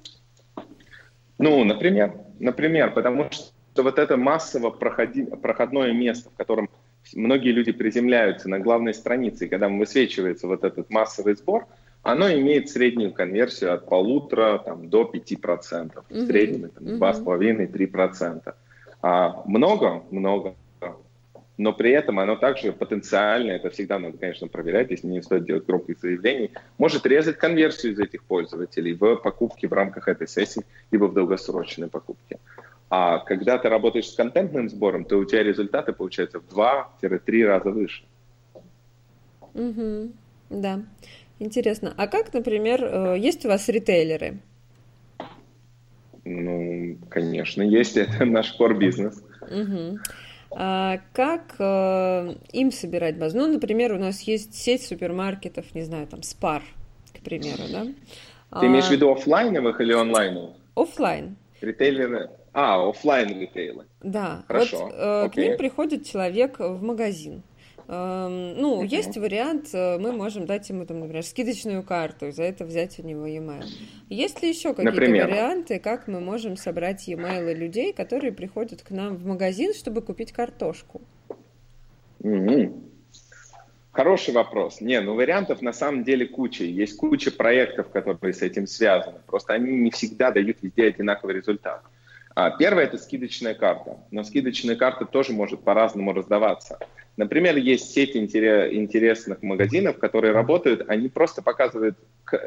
[1.41, 6.69] Ну, например, например, потому что вот это массово проходи, проходное место, в котором
[7.15, 11.67] многие люди приземляются на главной странице, и когда высвечивается вот этот массовый сбор,
[12.03, 15.11] оно имеет среднюю конверсию от полутора там, до 5%.
[15.11, 16.03] Mm-hmm.
[16.11, 18.55] В среднем это 2,5-3%.
[19.03, 20.55] А много, много,
[21.61, 25.67] но при этом оно также потенциально, это всегда надо, конечно, проверять, если не стоит делать
[25.67, 31.05] громких заявлений, может резать конверсию из этих пользователей в покупке в рамках этой сессии, либо
[31.05, 32.39] в долгосрочной покупке.
[32.89, 37.71] А когда ты работаешь с контентным сбором, то у тебя результаты получаются в 2-3 раза
[37.71, 38.05] выше.
[39.53, 40.13] Угу,
[40.49, 40.81] да,
[41.39, 41.93] интересно.
[41.99, 44.39] А как, например, э, есть у вас ритейлеры?
[46.25, 47.97] Ну, конечно, есть.
[47.99, 49.23] Это наш core бизнес.
[49.43, 49.99] Угу.
[50.53, 53.39] А как э, им собирать базу?
[53.39, 56.63] Ну, например, у нас есть сеть супермаркетов, не знаю, там Спар,
[57.13, 58.61] к примеру, да?
[58.61, 60.57] Ты имеешь в виду офлайновых или онлайновых?
[60.75, 61.37] Офлайн.
[61.61, 62.31] Ритейлеры.
[62.53, 63.87] А, офлайн ритейлы.
[64.03, 64.45] Да.
[64.49, 64.87] Хорошо.
[64.87, 67.43] Вот, э, к ним приходит человек в магазин.
[67.93, 68.87] Эм, ну, uh-huh.
[68.87, 73.01] есть вариант, э, мы можем дать ему, там, например, скидочную карту, и за это взять
[73.01, 73.65] у него e-mail.
[74.09, 75.27] Есть ли еще какие-то например?
[75.27, 80.31] варианты, как мы можем собрать e-mail людей, которые приходят к нам в магазин, чтобы купить
[80.31, 81.01] картошку?
[82.21, 82.81] Uh-huh.
[83.91, 84.81] Хороший вопрос.
[84.81, 86.63] Не, ну вариантов на самом деле куча.
[86.63, 89.19] Есть куча проектов, которые с этим связаны.
[89.27, 91.83] Просто они не всегда дают везде одинаковый результат.
[92.37, 93.99] А, первое– это скидочная карта.
[94.13, 96.79] Но скидочная карта тоже может по-разному раздаваться.
[97.21, 101.99] Например, есть сеть интересных магазинов, которые работают, они просто показывают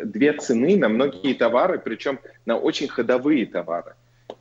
[0.03, 3.93] две цены на многие товары, причем на очень ходовые товары.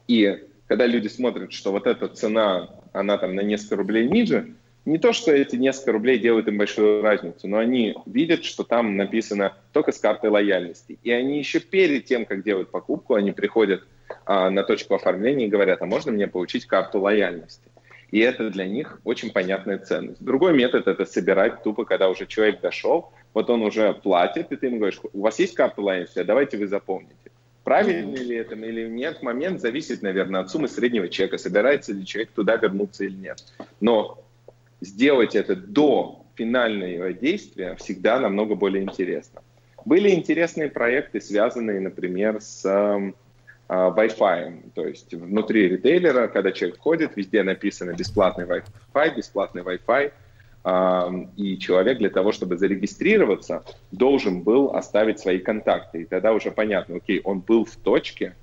[0.09, 4.55] И когда люди смотрят, что вот эта цена, она там на несколько рублей ниже,
[4.87, 8.97] не то, что эти несколько рублей делают им большую разницу, но они видят, что там
[8.97, 10.99] написано только с картой лояльности.
[11.03, 13.85] И они еще перед тем, как делают покупку, они приходят
[14.25, 17.72] а, на точку оформления и говорят, а можно мне получить карту лояльности?
[18.13, 20.23] И это для них очень понятная ценность.
[20.23, 24.67] Другой метод– это собирать тупо, когда уже человек дошел, вот он уже платит, и ты
[24.67, 27.15] ему говоришь, у вас есть карта лояльности, а давайте вы запомните.
[27.65, 32.33] Правильно ли это или нет, момент зависит, наверное, от суммы среднего чека, собирается ли человек
[32.33, 33.43] туда вернуться или нет.
[33.81, 34.23] Но
[34.83, 39.43] сделать это до финального действия всегда намного более интересно.
[39.87, 43.13] Были интересные проекты, связанные, например, с а,
[43.73, 44.73] Wi-Fi.
[44.75, 50.13] То есть внутри ритейлера, когда человек входит, везде написано бесплатный Wi-Fi, бесплатный Wi-Fi,
[51.37, 56.03] и человек для того, чтобы зарегистрироваться, должен был оставить свои контакты.
[56.03, 58.37] И тогда уже понятно, окей, он был в точке,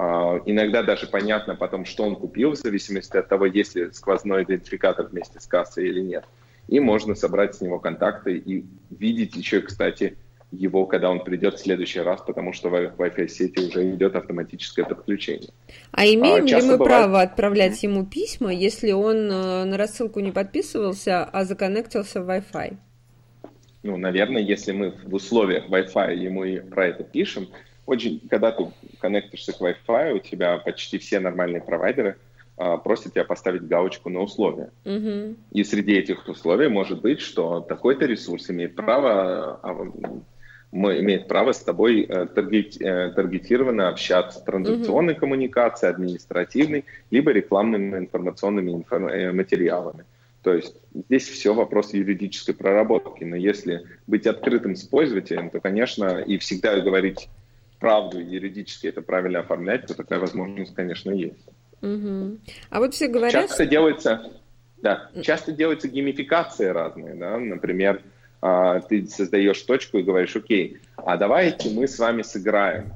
[0.00, 4.44] А, иногда даже понятно потом, что он купил, в зависимости от того, есть ли сквозной
[4.44, 6.24] идентификатор вместе с кассой или нет.
[6.68, 10.16] И можно собрать с него контакты и видеть еще, кстати,
[10.50, 14.84] его, когда он придет в следующий раз, потому что в Wi-Fi сети уже идет автоматическое
[14.84, 15.50] подключение.
[15.90, 16.84] А имеем а, ли мы бывает...
[16.84, 22.76] право отправлять ему письма, если он э, на рассылку не подписывался, а законнектился в Wi-Fi?
[23.82, 27.48] Ну, наверное, если мы в условиях Wi-Fi ему и про это пишем,
[27.84, 28.68] очень, когда ты
[29.00, 32.16] коннектишься к Wi-Fi, у тебя почти все нормальные провайдеры
[32.56, 34.70] а, просят тебя поставить галочку на условия.
[34.84, 35.36] Mm-hmm.
[35.52, 39.74] И среди этих условий может быть, что такой-то ресурс имеет право а,
[40.72, 45.18] имеет право с тобой э, таргет, э, таргетированно общаться, транзакционной mm-hmm.
[45.18, 49.08] коммуникацией, административной, либо рекламными информационными информ...
[49.08, 50.04] Э, материалами.
[50.42, 53.24] То есть здесь все вопрос юридической проработки.
[53.24, 57.28] Но если быть открытым с пользователем, то, конечно, и всегда говорить
[57.80, 61.46] правду юридически это правильно оформлять, то такая возможность, конечно, есть.
[61.82, 62.38] Угу.
[62.70, 63.32] А вот все говорят...
[63.32, 64.32] Часто делается,
[64.82, 68.02] да, часто делаются геймификации разные, да, например,
[68.40, 72.92] ты создаешь точку и говоришь, окей, а давайте мы с вами сыграем.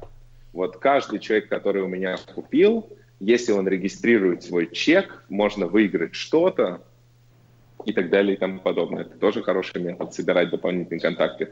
[0.52, 6.82] Вот каждый человек, который у меня купил, если он регистрирует свой чек, можно выиграть что-то
[7.84, 9.02] и так далее и тому подобное.
[9.02, 11.50] Это тоже хороший метод собирать дополнительные контакты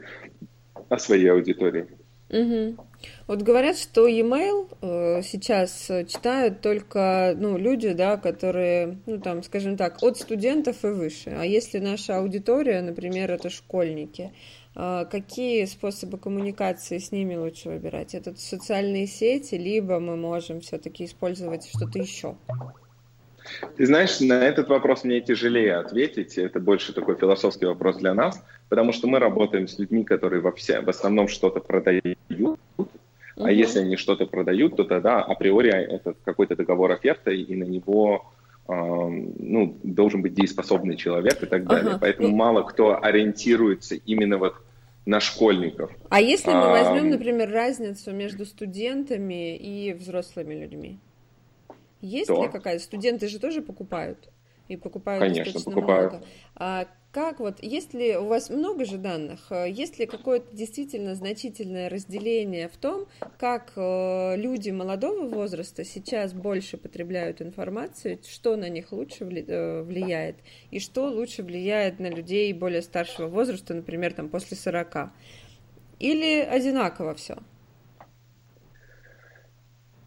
[0.89, 1.87] о своей аудитории.
[2.31, 2.77] Угу.
[3.27, 9.75] Вот говорят, что e-mail э, сейчас читают только ну, люди, да, которые, ну там, скажем
[9.75, 11.35] так, от студентов и выше.
[11.37, 14.31] А если наша аудитория, например, это школьники,
[14.75, 18.15] э, какие способы коммуникации с ними лучше выбирать?
[18.15, 22.37] Это социальные сети, либо мы можем все-таки использовать что-то еще?
[23.77, 26.37] Ты знаешь, на этот вопрос мне тяжелее ответить.
[26.37, 30.51] Это больше такой философский вопрос для нас, потому что мы работаем с людьми, которые во
[30.51, 32.59] все, в основном что-то продают.
[33.37, 38.31] А если они что-то продают, то тогда априори это какой-то договор оферта, и на него
[38.67, 41.91] э, ну, должен быть дееспособный человек и так далее.
[41.91, 41.99] Ага.
[42.01, 42.35] Поэтому ну...
[42.35, 44.55] мало кто ориентируется именно вот
[45.05, 45.91] на школьников.
[46.09, 50.99] А если мы возьмем, например, разницу между студентами и взрослыми людьми?
[52.01, 52.43] Есть то.
[52.43, 52.83] ли какая-то?
[52.83, 54.29] Студенты же тоже покупают?
[54.67, 56.11] И покупают Конечно, достаточно покупают.
[56.13, 56.25] много.
[56.55, 61.89] А как вот, есть ли у вас много же данных, есть ли какое-то действительно значительное
[61.89, 63.05] разделение в том,
[63.37, 70.37] как э, люди молодого возраста сейчас больше потребляют информацию, что на них лучше э, влияет,
[70.69, 75.11] и что лучше влияет на людей более старшего возраста, например, там после 40?
[75.99, 77.39] Или одинаково все?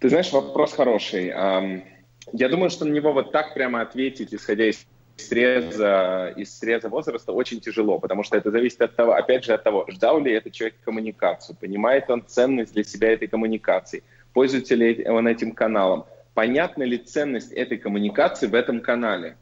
[0.05, 1.29] Ты знаешь, вопрос хороший.
[1.29, 4.87] Я думаю, что на него вот так прямо ответить, исходя из
[5.17, 9.65] среза, из среза возраста, очень тяжело, потому что это зависит от того, опять же, от
[9.65, 14.03] того, ждал ли этот человек коммуникацию, понимает он ценность для себя этой коммуникации,
[14.35, 19.39] пользуется ли он этим каналом, понятна ли ценность этой коммуникации в этом канале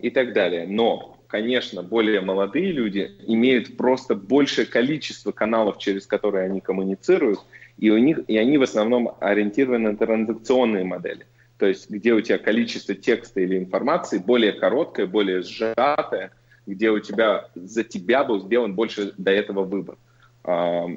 [0.00, 0.68] и так далее.
[0.68, 7.40] Но, конечно, более молодые люди имеют просто большее количество каналов, через которые они коммуницируют,
[7.80, 11.26] и, у них, и они в основном ориентированы на транзакционные модели.
[11.56, 16.30] То есть где у тебя количество текста или информации более короткое, более сжатое,
[16.66, 19.96] где у тебя за тебя был сделан больше до этого выбор.
[20.44, 20.88] А,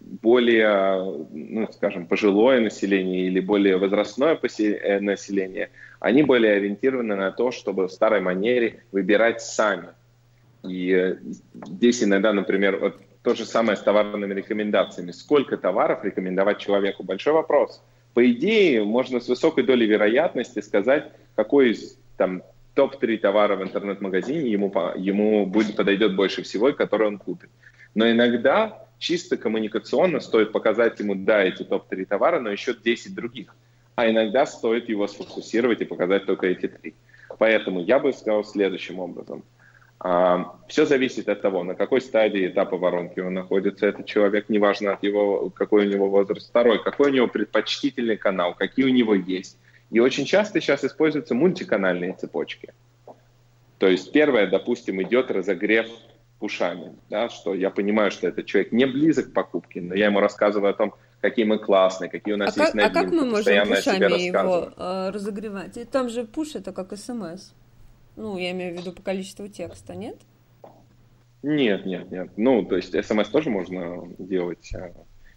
[0.00, 7.50] более, ну, скажем, пожилое население или более возрастное э, население, они более ориентированы на то,
[7.50, 9.88] чтобы в старой манере выбирать сами.
[10.62, 11.16] И
[11.52, 15.10] здесь иногда, например, вот то же самое с товарными рекомендациями.
[15.10, 17.02] Сколько товаров рекомендовать человеку?
[17.02, 17.82] Большой вопрос.
[18.14, 24.48] По идее, можно с высокой долей вероятности сказать, какой из там, топ-3 товара в интернет-магазине
[24.48, 27.50] ему, ему будет, подойдет больше всего, и который он купит.
[27.96, 33.56] Но иногда чисто коммуникационно стоит показать ему, да, эти топ-3 товара, но еще 10 других.
[33.96, 36.94] А иногда стоит его сфокусировать и показать только эти три.
[37.40, 39.42] Поэтому я бы сказал следующим образом–
[40.68, 45.02] Все зависит от того, на какой стадии этапа воронки он находится, этот человек, неважно от
[45.02, 46.50] его, какой у него возраст.
[46.50, 49.58] Второй, какой у него предпочтительный канал, какие у него есть.
[49.90, 52.74] И очень часто сейчас используются мультиканальные цепочки.
[53.78, 55.86] То есть первое, допустим, идет разогрев
[56.38, 60.20] пушами, да, что я понимаю, что этот человек не близок к покупке, но я ему
[60.20, 62.98] рассказываю о том, какие мы классные, какие у нас а есть как, новинки.
[62.98, 65.76] А как мы можем пушами его э, разогревать?
[65.78, 67.52] И там же пуш это как смс.
[68.16, 70.16] Ну, я имею в виду по количеству текста, нет?
[71.42, 72.30] Нет, нет, нет.
[72.36, 74.92] Ну, то есть смс тоже можно делать а,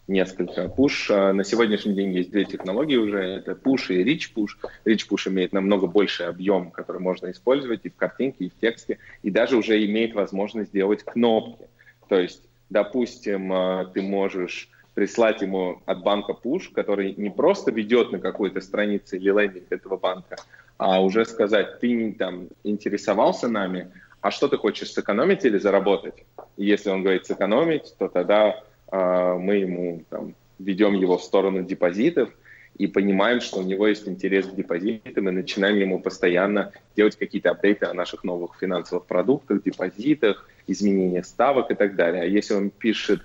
[0.08, 0.70] несколько.
[0.70, 3.20] Пуш а, на сегодняшний день есть две технологии уже.
[3.20, 4.52] Это push и rich push.
[4.86, 8.98] Rich push имеет намного больший объем, который можно использовать и в картинке, и в тексте,
[9.24, 11.68] и даже уже имеет возможность делать кнопки.
[12.08, 18.12] То есть, допустим, а, ты можешь прислать ему от банка push, который не просто ведет
[18.12, 20.38] на какой-то странице или лендинг этого банка,
[20.80, 26.24] а уже сказать, ты там интересовался нами, а что ты хочешь, сэкономить или заработать?
[26.56, 32.30] Если он говорит сэкономить, то тогда э, мы ему там, ведем его в сторону депозитов
[32.78, 37.52] и понимаем, что у него есть интерес к депозитам, и начинаем ему постоянно делать какие-то
[37.52, 42.22] апдейты о наших новых финансовых продуктах, депозитах, изменения ставок и так далее.
[42.22, 43.22] А если он пишет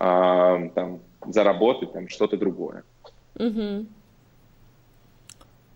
[0.00, 2.82] э, там, заработать, там что-то другое.
[3.36, 3.86] Угу.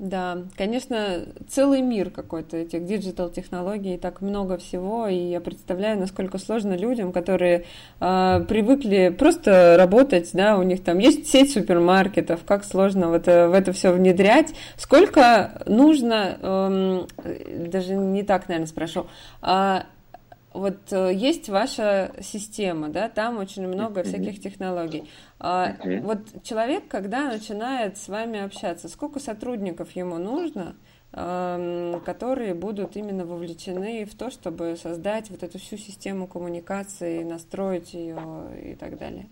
[0.02, 6.76] Да, конечно, целый мир какой-то этих диджитал-технологий, так много всего, и я представляю, насколько сложно
[6.76, 7.66] людям, которые
[8.00, 13.48] э, привыкли просто работать, да, у них там есть сеть супермаркетов, как сложно в это,
[13.48, 17.06] в это все внедрять, сколько нужно, э,
[17.68, 19.06] даже не так, наверное, спрошу,
[19.40, 19.82] э,
[20.54, 24.04] вот э, есть ваша система, да, там очень много mm-hmm.
[24.04, 25.10] всяких технологий.
[25.38, 26.00] Mm-hmm.
[26.02, 30.76] Вот человек, когда начинает с вами общаться, сколько сотрудников ему нужно,
[31.12, 38.18] которые будут именно вовлечены в то, чтобы создать вот эту всю систему коммуникации, настроить ее
[38.64, 39.26] и так далее?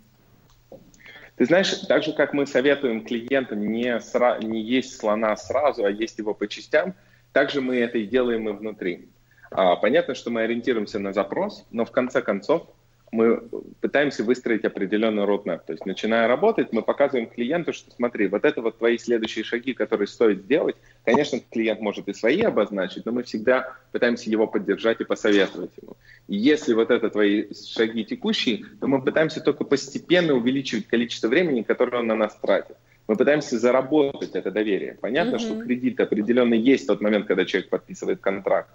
[1.37, 5.91] Ты знаешь, так же, как мы советуем клиентам не, сра- не есть слона сразу, а
[5.91, 6.93] есть его по частям,
[7.33, 9.09] также мы это и делаем и внутри.
[9.51, 12.69] А, понятно, что мы ориентируемся на запрос, но в конце концов
[13.13, 13.41] мы
[13.81, 15.63] пытаемся выстроить определенный roadmap.
[15.67, 19.75] То есть, начиная работать, мы показываем клиенту, что смотри, вот это вот твои следующие шаги,
[19.75, 20.77] которые стоит сделать.
[21.05, 25.97] Конечно, клиент может и свои обозначить, но мы всегда пытаемся его поддержать и посоветовать ему.
[26.29, 31.63] И если вот это твои шаги текущие, то мы пытаемся только постепенно увеличивать количество времени,
[31.63, 32.77] которое он на нас тратит.
[33.09, 34.97] Мы пытаемся заработать это доверие.
[35.01, 35.39] Понятно, mm-hmm.
[35.41, 38.71] что кредит определенный есть в тот момент, когда человек подписывает контракт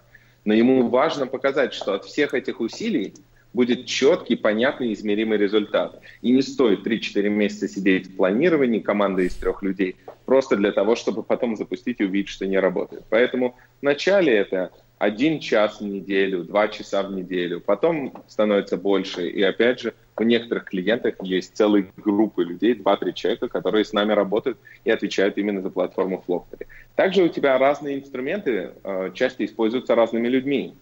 [0.46, 3.12] но ему важно показать, что от всех этих усилий
[3.52, 6.00] будет четкий, понятный, измеримый результат.
[6.22, 10.94] И не стоит 3-4 месяца сидеть в планировании команды из трех людей, просто для того,
[10.94, 13.02] чтобы потом запустить и увидеть, что не работает.
[13.10, 19.28] Поэтому вначале это один час в неделю, два часа в неделю, потом становится больше.
[19.28, 24.12] И опять же, у некоторых клиентов есть целые группы людей, два-три человека, которые с нами
[24.12, 26.66] работают и отвечают именно за платформу Flocktory.
[26.94, 30.74] Также у тебя разные инструменты э, часто используются разными людьми.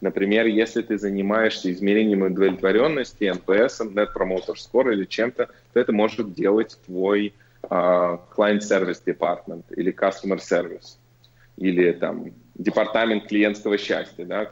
[0.00, 6.34] Например, если ты занимаешься измерением удовлетворенности, NPS, Net Promoter Score или чем-то, то это может
[6.34, 7.32] делать твой
[7.62, 10.98] э, Client Service Department или Customer Service
[11.56, 14.50] или там департамент клиентского счастья, да,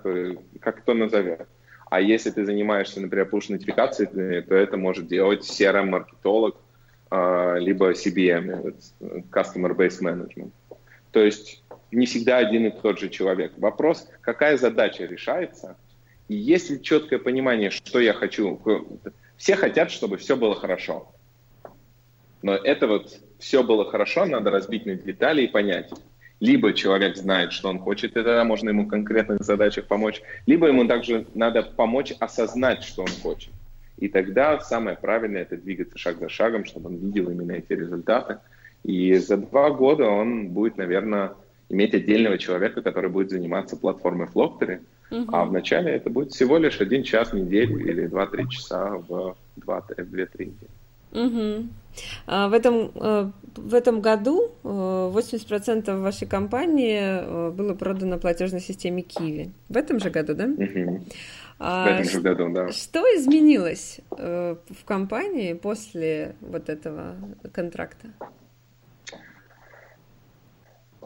[0.61, 1.47] как кто назовет.
[1.93, 6.57] А если ты занимаешься, например, push-нотификацией, то это может делать CRM-маркетолог,
[7.11, 8.75] а, либо CBM,
[9.31, 10.53] Customer Base Management.
[11.11, 13.53] То есть не всегда один и тот же человек.
[13.59, 15.77] Вопрос, какая задача решается,
[16.29, 18.59] и есть ли четкое понимание, что я хочу.
[19.37, 21.13] Все хотят, чтобы все было хорошо.
[22.41, 25.91] Но это вот все было хорошо, надо разбить на детали и понять,
[26.43, 30.67] либо человек знает, что он хочет, и тогда можно ему в конкретных задачах помочь, либо
[30.67, 33.53] ему также надо помочь осознать, что он хочет.
[33.99, 38.39] И тогда самое правильное– это двигаться шаг за шагом, чтобы он видел именно эти результаты.
[38.83, 41.35] И за два года он будет, наверное,
[41.69, 44.81] иметь отдельного человека, который будет заниматься платформой Flocktory,
[45.13, 45.31] угу.
[45.33, 50.47] а вначале это будет всего лишь один час в неделю или два-три часа в две-три
[50.47, 50.73] недели.
[51.13, 51.69] Угу.
[52.27, 58.61] А в, этом, э, в этом году 80% э, вашей компании э, было продано платежной
[58.61, 59.51] системе Kiwi.
[59.69, 60.45] В этом же году, да?
[60.45, 61.05] Угу.
[61.59, 62.73] А, в этом же году, да.
[62.73, 67.17] Что изменилось в компании после вот этого
[67.53, 68.09] контракта?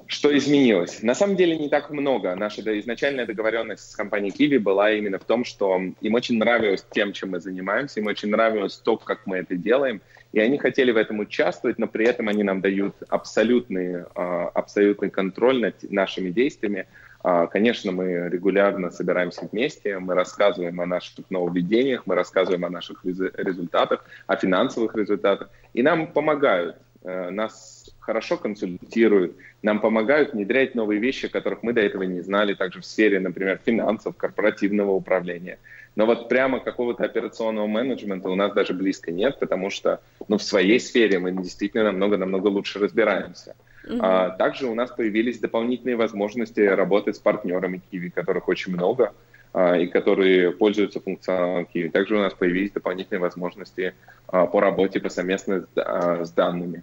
[0.09, 1.02] Что изменилось?
[1.02, 2.36] На самом деле не так много.
[2.36, 7.12] Наша изначальная договоренность с компанией Kiwi была именно в том, что им очень нравилось тем,
[7.12, 10.00] чем мы занимаемся, им очень нравилось то, как мы это делаем,
[10.32, 15.11] и они хотели в этом участвовать, но при этом они нам дают абсолютный, а, абсолютный
[15.11, 16.86] контроль над нашими действиями.
[17.24, 23.04] А, конечно, мы регулярно собираемся вместе, мы рассказываем о наших нововведениях, мы рассказываем о наших
[23.04, 27.76] результатах, о финансовых результатах, и нам помогают, э, нас
[28.07, 32.86] хорошо консультируют, нам помогают внедрять новые вещи, которых мы до этого не знали, также в
[32.86, 35.59] сфере, например, финансов, корпоративного управления.
[35.96, 40.42] Но вот прямо какого-то операционного менеджмента у нас даже близко нет, потому что ну, в
[40.42, 43.57] своей сфере мы действительно намного-намного лучше разбираемся.
[44.00, 49.14] А, также у нас появились дополнительные возможности работать с партнерами Kiwi, которых очень много,
[49.52, 51.90] а, и которые пользуются функционалом Kiwi.
[51.90, 53.94] Также у нас появились дополнительные возможности
[54.28, 56.82] а, по работе по совместно с, а, с данными.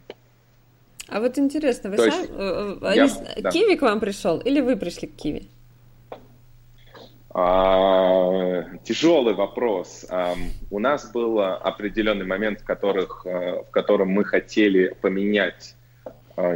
[1.14, 3.07] А вот интересно, вы То сам, есть, э, э, я,
[3.43, 3.51] да.
[3.51, 5.47] Киви к вам пришел или вы пришли к Киви?
[7.30, 10.07] А, тяжелый вопрос.
[10.72, 15.76] У нас был определенный момент, в, которых, в котором мы хотели поменять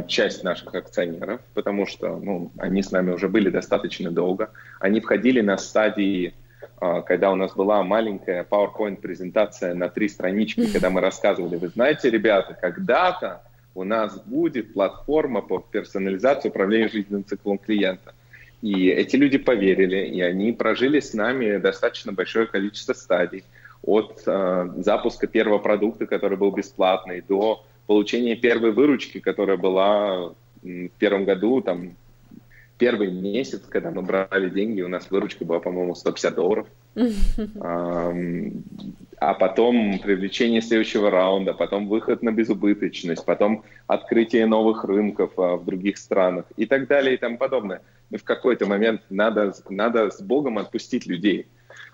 [0.08, 4.50] часть наших акционеров, потому что ну, они с нами уже были достаточно долго.
[4.80, 6.34] Они входили на стадии
[6.80, 12.10] а, когда у нас была маленькая PowerPoint-презентация на три странички, когда мы рассказывали, вы знаете,
[12.10, 13.42] ребята, когда-то
[13.78, 18.12] у нас будет платформа по персонализации управления жизненным циклом клиента.
[18.60, 23.44] И эти люди поверили, и они прожили с нами достаточно большое количество стадий.
[23.82, 30.88] От э, запуска первого продукта, который был бесплатный, до получения первой выручки, которая была в
[30.98, 31.94] первом году, там,
[32.78, 36.66] первый месяц, когда мы брали деньги, у нас выручка была, по-моему, 150 долларов.
[39.20, 45.64] А потом привлечение следующего раунда, потом выход на безубыточность, потом открытие новых рынков а, в
[45.64, 47.82] других странах и так далее и тому подобное.
[48.10, 51.48] И в какой-то момент надо, надо с Богом отпустить людей.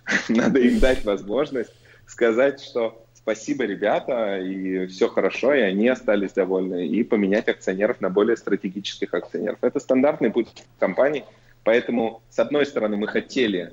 [0.29, 1.73] Надо им дать возможность
[2.07, 8.11] сказать, что спасибо, ребята, и все хорошо, и они остались довольны, и поменять акционеров на
[8.11, 9.59] более стратегических акционеров.
[9.63, 10.49] Это стандартный путь
[10.79, 11.25] компании,
[11.65, 13.73] поэтому, с одной стороны, мы хотели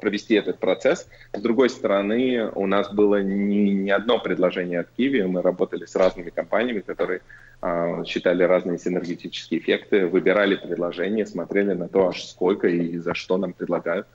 [0.00, 5.22] провести этот процесс, с другой стороны, у нас было не, не одно предложение от Киви,
[5.22, 7.20] мы работали с разными компаниями, которые
[7.62, 13.36] э, считали разные синергетические эффекты, выбирали предложения, смотрели на то, аж сколько и за что
[13.36, 14.06] нам предлагают.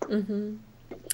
[0.00, 0.58] Mm-hmm.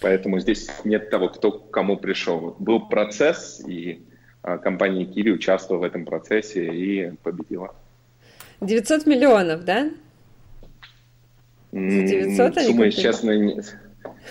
[0.03, 2.57] Поэтому здесь нет того, кто к кому пришел.
[2.59, 4.03] Был процесс, и
[4.43, 7.75] а, компания Киви участвовала в этом процессе и победила.
[8.61, 9.91] 900 миллионов, да?
[11.73, 13.63] 900 сумма, честно,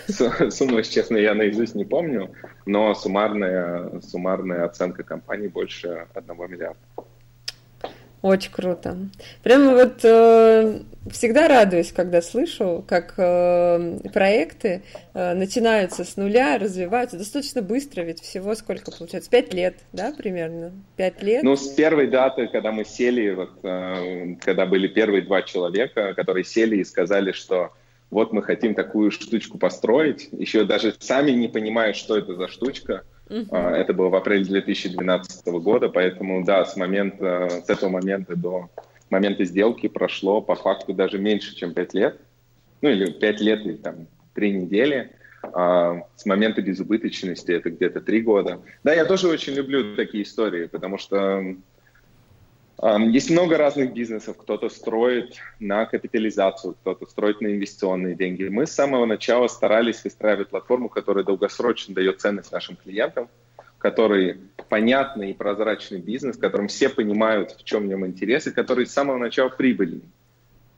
[0.52, 2.34] сумма, честно, я наизусть не помню,
[2.66, 6.80] но суммарная, суммарная оценка компании больше 1 миллиарда.
[8.22, 8.98] Очень круто.
[9.44, 17.18] Прямо вот э, всегда радуюсь, когда слышу, как э, проекты э, начинаются с нуля, развиваются
[17.18, 19.30] достаточно быстро, ведь всего сколько получается?
[19.30, 20.74] Пять лет, да, примерно?
[20.98, 21.44] Пять лет?
[21.44, 26.44] Ну, с первой даты, когда мы сели, вот, э, когда были первые два человека, которые
[26.44, 27.72] сели и сказали, что
[28.12, 33.04] вот мы хотим такую штучку построить, еще даже сами не понимая, что это за штучка,
[33.30, 33.70] Uh-huh.
[33.76, 38.70] Это было в апреле 2012 года, поэтому да, с момента, с этого момента до
[39.10, 42.20] момента сделки прошло по факту даже меньше, чем 5 лет.
[42.82, 45.12] Ну или 5 лет или там 3 недели.
[45.42, 48.62] А с момента безубыточности это где-то 3 года.
[48.84, 51.56] Да, я тоже очень люблю такие истории, потому что
[52.82, 54.38] есть много разных бизнесов.
[54.38, 58.46] Кто-то строит на капитализацию, кто-то строит на инвестиционные деньги.
[58.46, 63.30] Мы с самого начала старались выстраивать платформу, которая долгосрочно дает ценность нашим клиентам,
[63.80, 64.38] который
[64.70, 68.86] понятный и прозрачный бизнес, в котором все понимают, в чем в нем интерес, и который
[68.86, 70.04] с самого начала прибыльный.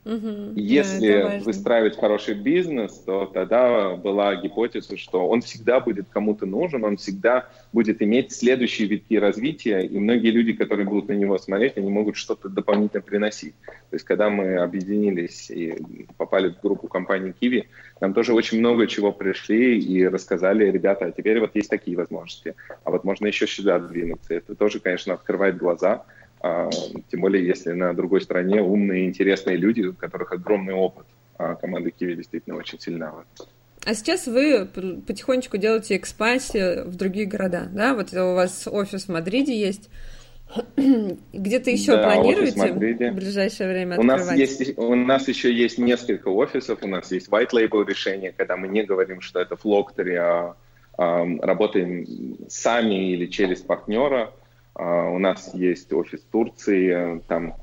[0.03, 6.47] Угу, Если да, выстраивать хороший бизнес, то тогда была гипотеза, что он всегда будет кому-то
[6.47, 11.37] нужен, он всегда будет иметь следующие витки развития, и многие люди, которые будут на него
[11.37, 13.53] смотреть, они могут что-то дополнительно приносить.
[13.63, 17.65] То есть, когда мы объединились и попали в группу компании Kiwi,
[17.99, 22.55] нам тоже очень много чего пришли и рассказали, ребята, а теперь вот есть такие возможности,
[22.83, 24.33] а вот можно еще сюда двинуться.
[24.33, 26.05] Это тоже, конечно, открывает глаза,
[26.41, 31.05] тем более, если на другой стороне умные, интересные люди, у которых огромный опыт.
[31.37, 33.13] А команда Киви действительно очень сильна.
[33.83, 37.95] А сейчас вы потихонечку делаете экспансию в другие города, да?
[37.95, 39.89] Вот у вас офис в Мадриде есть.
[41.33, 45.77] Где-то еще да, планируете в, в ближайшее время у Нас есть, у нас еще есть
[45.77, 50.15] несколько офисов, у нас есть white label решение, когда мы не говорим, что это флоктори,
[50.15, 50.55] а,
[50.97, 52.05] а работаем
[52.49, 54.31] сами или через партнера.
[54.73, 57.55] А, у нас есть офис Турции, там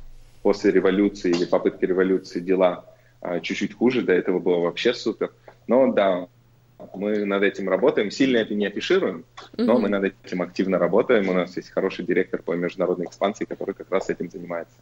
[0.42, 2.84] после революции или попытки революции дела
[3.20, 5.32] а, чуть-чуть хуже, до этого было вообще супер.
[5.66, 6.28] Но да,
[6.94, 9.24] мы над этим работаем, сильно это не афишируем,
[9.56, 9.80] но mm-hmm.
[9.80, 11.28] мы над этим активно работаем.
[11.28, 14.76] У нас есть хороший директор по международной экспансии, который как раз этим занимается.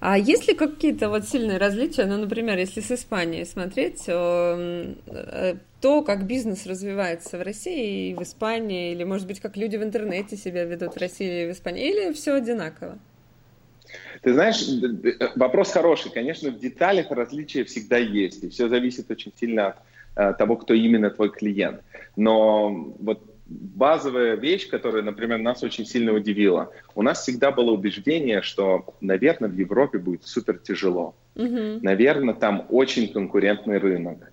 [0.00, 6.02] А есть ли какие-то вот сильные различия, ну, например, если с Испанией смотреть, э, то,
[6.02, 10.36] как бизнес развивается в России и в Испании, или, может быть, как люди в интернете
[10.36, 12.98] себя ведут в России и в Испании, или все одинаково?
[14.22, 14.64] Ты знаешь,
[15.36, 16.10] вопрос хороший.
[16.10, 19.97] Конечно, в деталях различия всегда есть, и все зависит очень сильно от э,
[20.38, 21.82] того, кто именно твой клиент.
[22.16, 26.70] Но вот базовая вещь, которая, например, нас очень сильно удивила.
[26.94, 31.14] У нас всегда было убеждение, что, наверное, в Европе будет супер тяжело.
[31.36, 31.78] Mm-hmm.
[31.82, 34.32] Наверное, там очень конкурентный рынок.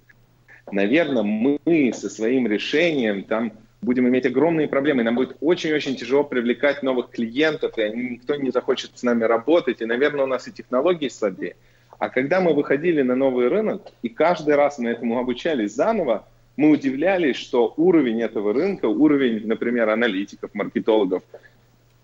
[0.72, 6.82] Наверное, мы со своим решением там будем иметь огромные проблемы, нам будет очень-очень тяжело привлекать
[6.82, 11.08] новых клиентов, и никто не захочет с нами работать, и, наверное, у нас и технологии
[11.08, 11.56] слабее.
[11.98, 16.28] А когда мы выходили на новый рынок, и каждый раз мы этому обучались заново,
[16.58, 21.24] мы удивлялись, что уровень этого рынка, уровень, например, аналитиков, маркетологов,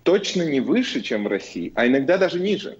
[0.03, 2.77] точно не выше, чем в России, а иногда даже ниже.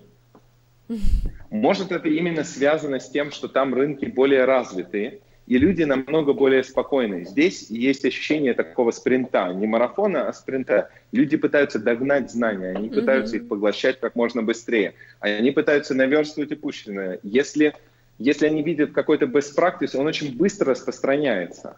[1.49, 5.19] Может, это именно связано с тем, что там рынки более развитые,
[5.51, 7.25] и люди намного более спокойные.
[7.25, 10.91] Здесь есть ощущение такого спринта, не марафона, а спринта.
[11.11, 13.41] Люди пытаются догнать знания, они пытаются mm-hmm.
[13.41, 17.19] их поглощать как можно быстрее, они пытаются наверстывать упущенное.
[17.23, 17.73] Если,
[18.17, 21.75] если они видят какой-то best practice, он очень быстро распространяется,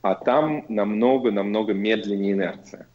[0.00, 2.86] а там намного-намного медленнее инерция.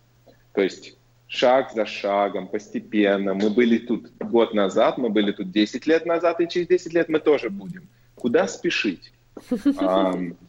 [0.53, 0.95] То есть
[1.27, 3.33] шаг за шагом, постепенно.
[3.33, 7.09] Мы были тут год назад, мы были тут 10 лет назад, и через 10 лет
[7.09, 7.89] мы тоже будем.
[8.15, 9.11] Куда спешить?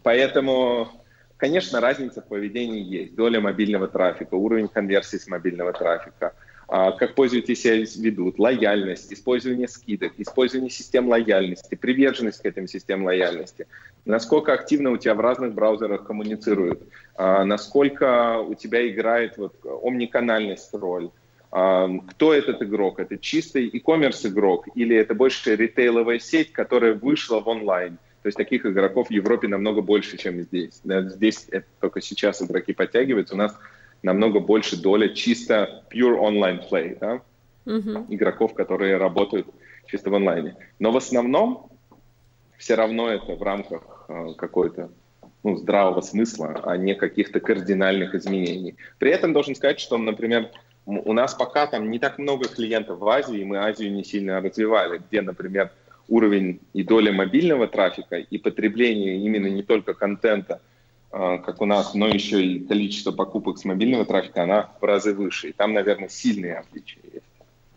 [0.03, 0.89] Поэтому,
[1.37, 3.15] конечно, разница в поведении есть.
[3.15, 6.35] Доля мобильного трафика, уровень конверсии с мобильного трафика,
[6.67, 13.07] а, как пользователи себя ведут, лояльность, использование скидок, использование систем лояльности, приверженность к этим системам
[13.07, 13.67] лояльности,
[14.05, 16.83] насколько активно у тебя в разных браузерах коммуницируют,
[17.17, 21.11] а, насколько у тебя играет вот омниканальность роль,
[21.51, 22.99] кто этот игрок?
[22.99, 27.99] Это чистый e-commerce игрок или это больше ритейловая сеть, которая вышла в онлайн?
[28.25, 30.81] То есть таких игроков в Европе намного больше, чем здесь.
[30.83, 33.35] Здесь это только сейчас игроки подтягиваются.
[33.35, 33.55] У нас
[34.03, 37.21] намного больше доля чисто pure online play, да?
[37.67, 38.07] uh-huh.
[38.09, 39.47] игроков, которые работают
[39.89, 40.57] чисто в онлайне.
[40.79, 41.69] Но в основном
[42.57, 44.91] все равно это в рамках э, какой-то
[45.43, 48.77] ну, здравого смысла, а не каких-то кардинальных изменений.
[48.99, 50.49] При этом должен сказать, что, например,
[50.87, 54.41] у нас пока там не так много клиентов в Азии, и мы Азию не сильно
[54.41, 55.73] развивали, где, например,
[56.09, 60.61] уровень и доля мобильного трафика, и потребление именно не только контента,
[61.11, 65.15] а, как у нас, но еще и количество покупок с мобильного трафика, она в разы
[65.15, 65.51] выше.
[65.51, 67.25] И там, наверное, сильные отличия есть.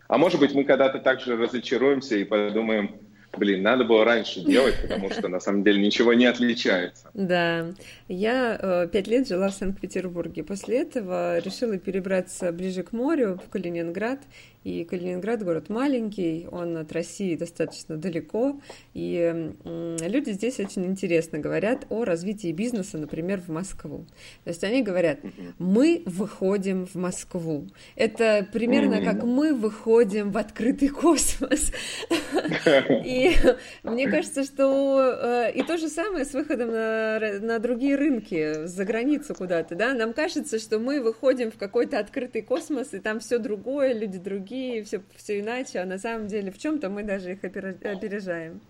[0.08, 2.96] А может быть, мы когда-то также разочаруемся и подумаем,
[3.36, 7.10] блин, надо было раньше делать, потому что на самом деле ничего не отличается.
[7.14, 7.66] Да,
[8.08, 10.42] я э, пять лет жила в Санкт-Петербурге.
[10.42, 14.20] После этого решила перебраться ближе к морю, в Калининград,
[14.64, 18.60] и Калининград город маленький, он от России достаточно далеко,
[18.94, 24.06] и люди здесь очень интересно говорят о развитии бизнеса, например, в Москву.
[24.44, 25.20] То есть они говорят,
[25.58, 27.66] мы выходим в Москву.
[27.96, 31.72] Это примерно как мы выходим в открытый космос.
[33.04, 33.32] И
[33.82, 38.84] мне кажется, что э, и то же самое с выходом на, на другие рынки, за
[38.84, 43.38] границу куда-то, да, нам кажется, что мы выходим в какой-то открытый космос, и там все
[43.38, 47.32] другое, люди другие, другие, все, все иначе, а на самом деле в чем-то мы даже
[47.32, 48.60] их опережаем.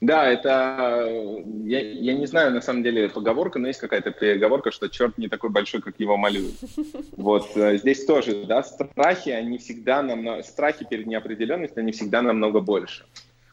[0.00, 4.88] Да, это, я, я не знаю, на самом деле, поговорка, но есть какая-то переговорка, что
[4.88, 6.54] черт не такой большой, как его малюют.
[7.16, 12.60] Вот э, здесь тоже, да, страхи, они всегда намного, страхи перед неопределенностью, они всегда намного
[12.60, 13.04] больше.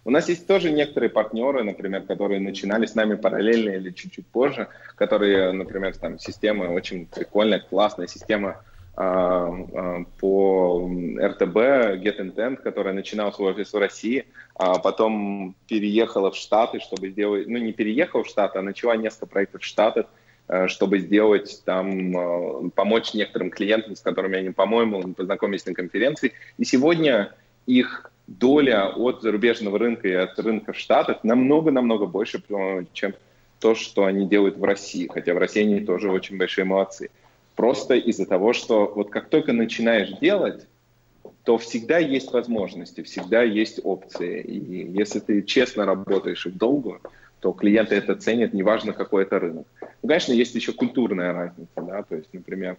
[0.06, 4.70] У нас есть тоже некоторые партнеры, например, которые начинали с нами параллельно или чуть-чуть позже,
[4.96, 8.64] которые, например, там система очень прикольная, классная система
[9.00, 11.56] по РТБ
[12.04, 14.26] Get Intent, которая начинала свой офис в России,
[14.56, 19.28] а потом переехала в Штаты, чтобы сделать, ну не переехала в Штаты, а начала несколько
[19.28, 20.08] проектов в Штатах,
[20.50, 26.34] э, чтобы сделать там, помочь некоторым клиентам, с которыми они, по-моему, познакомились на конференции.
[26.58, 27.34] И сегодня
[27.68, 32.44] их доля от зарубежного рынка и от рынка в Штатах намного-намного больше,
[32.92, 33.14] чем
[33.62, 35.08] то, что они делают в России.
[35.08, 37.10] Хотя в России они тоже очень большие молодцы.
[37.60, 40.66] Просто из-за того, что вот как только начинаешь делать,
[41.44, 44.42] то всегда есть возможности, всегда есть опции.
[44.42, 47.02] И если ты честно работаешь и долго,
[47.42, 49.68] то клиенты это ценят, неважно какой это рынок.
[49.82, 52.78] Ну, конечно, есть еще культурная разница, да, то есть, например,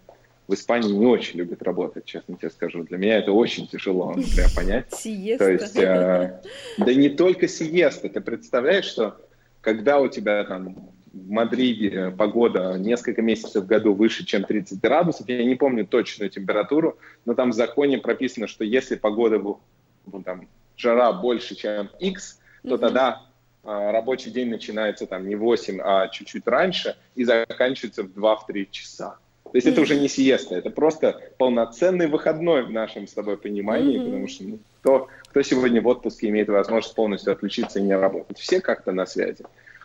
[0.48, 2.82] в Испании не очень любят работать, честно тебе скажу.
[2.84, 4.86] Для меня это очень тяжело, например, понять.
[4.94, 5.44] Сиеста.
[5.44, 6.40] То есть, э,
[6.78, 8.08] да не только сиеста.
[8.08, 9.20] Ты представляешь, что
[9.60, 10.74] когда у тебя там
[11.12, 15.28] в Мадриде погода несколько месяцев в году выше, чем 30 градусов.
[15.28, 20.46] Я не помню точную температуру, но там в законе прописано, что если погода, ну, там,
[20.76, 22.78] жара больше, чем X, то mm-hmm.
[22.78, 23.22] тогда
[23.64, 29.18] а, рабочий день начинается там не 8, а чуть-чуть раньше и заканчивается в 2-3 часа.
[29.44, 29.72] То есть mm-hmm.
[29.72, 34.04] это уже не сиеста, это просто полноценный выходной в нашем с тобой понимании, mm-hmm.
[34.04, 38.38] потому что ну, кто, кто сегодня в отпуске имеет возможность полностью отключиться и не работать?
[38.38, 39.44] Все как-то на связи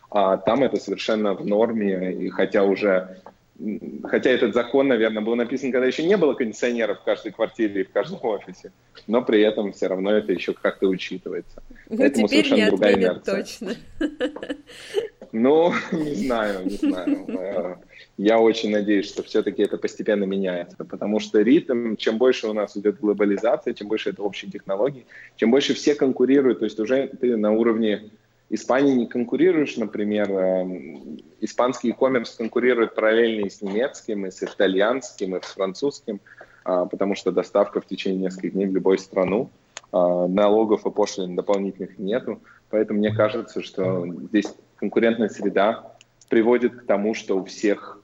[0.09, 3.21] а там это совершенно в норме, и хотя уже
[4.03, 7.83] Хотя этот закон, наверное, был написан, когда еще не было кондиционеров в каждой квартире и
[7.85, 8.73] в каждом офисе,
[9.07, 11.63] но при этом все равно это еще как-то учитывается.
[11.87, 13.35] Ну, Поэтому теперь совершенно не другая инерция.
[13.35, 13.75] точно.
[15.31, 17.25] Ну, не знаю, не знаю.
[17.27, 17.75] Э,
[18.17, 22.77] я очень надеюсь, что все-таки это постепенно меняется, потому что ритм, чем больше у нас
[22.77, 27.35] идет глобализация, чем больше это общие технологии, чем больше все конкурируют, то есть уже ты
[27.35, 28.11] на уровне
[28.49, 35.35] Испании не конкурируешь, например, эм, испанский e-commerce конкурирует параллельно и с немецким, и с итальянским,
[35.35, 36.19] и с французским,
[36.63, 39.49] а, потому что доставка в течение нескольких дней в любую страну,
[39.91, 42.39] а, налогов и пошлин дополнительных нету,
[42.69, 45.95] поэтому мне кажется, что здесь конкурентная среда
[46.29, 47.99] приводит к тому, что у всех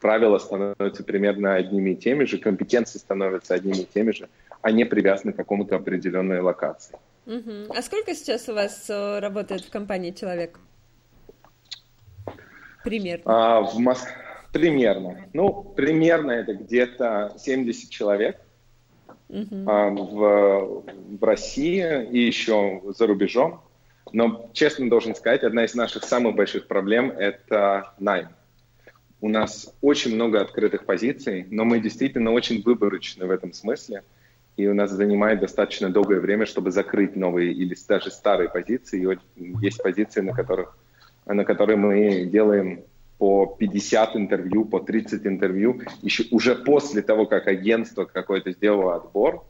[0.00, 4.28] правила становятся примерно одними и теми же, компетенции становятся одними и теми же,
[4.62, 6.98] а не привязаны к какому-то определенной локации.
[7.26, 7.74] Угу.
[7.74, 10.58] А сколько сейчас у вас э, работает в компании человек?
[12.82, 13.24] Примерно.
[13.26, 14.04] А, в Мос...
[14.52, 15.28] Примерно.
[15.32, 18.40] Ну, примерно это где-то 70 человек
[19.28, 19.64] угу.
[19.66, 20.84] а, в,
[21.18, 23.60] в России и еще за рубежом.
[24.12, 28.28] Но, честно должен сказать, одна из наших самых больших проблем– это найм.
[29.20, 34.02] У нас очень много открытых позиций, но мы действительно очень выборочны в этом смысле–
[34.56, 39.16] и у нас занимает достаточно долгое время, чтобы закрыть новые или даже старые позиции.
[39.36, 40.76] И есть позиции, на которых
[41.26, 42.82] на которые мы делаем
[43.18, 49.44] по 50 интервью, по 30 интервью, еще уже после того, как агентство какое-то сделало отбор.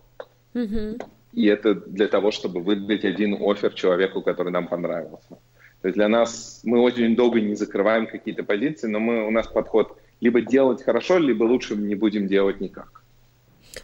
[0.54, 1.02] Mm-hmm.
[1.32, 5.38] И это для того, чтобы выдать один офер человеку, который нам понравился.
[5.82, 9.46] То есть для нас мы очень долго не закрываем какие-то позиции, но мы, у нас
[9.46, 12.99] подход либо делать хорошо, либо лучше не будем делать никак.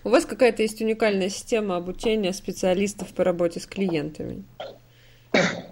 [0.04, 4.44] У вас какая-то есть уникальная система обучения специалистов по работе с клиентами?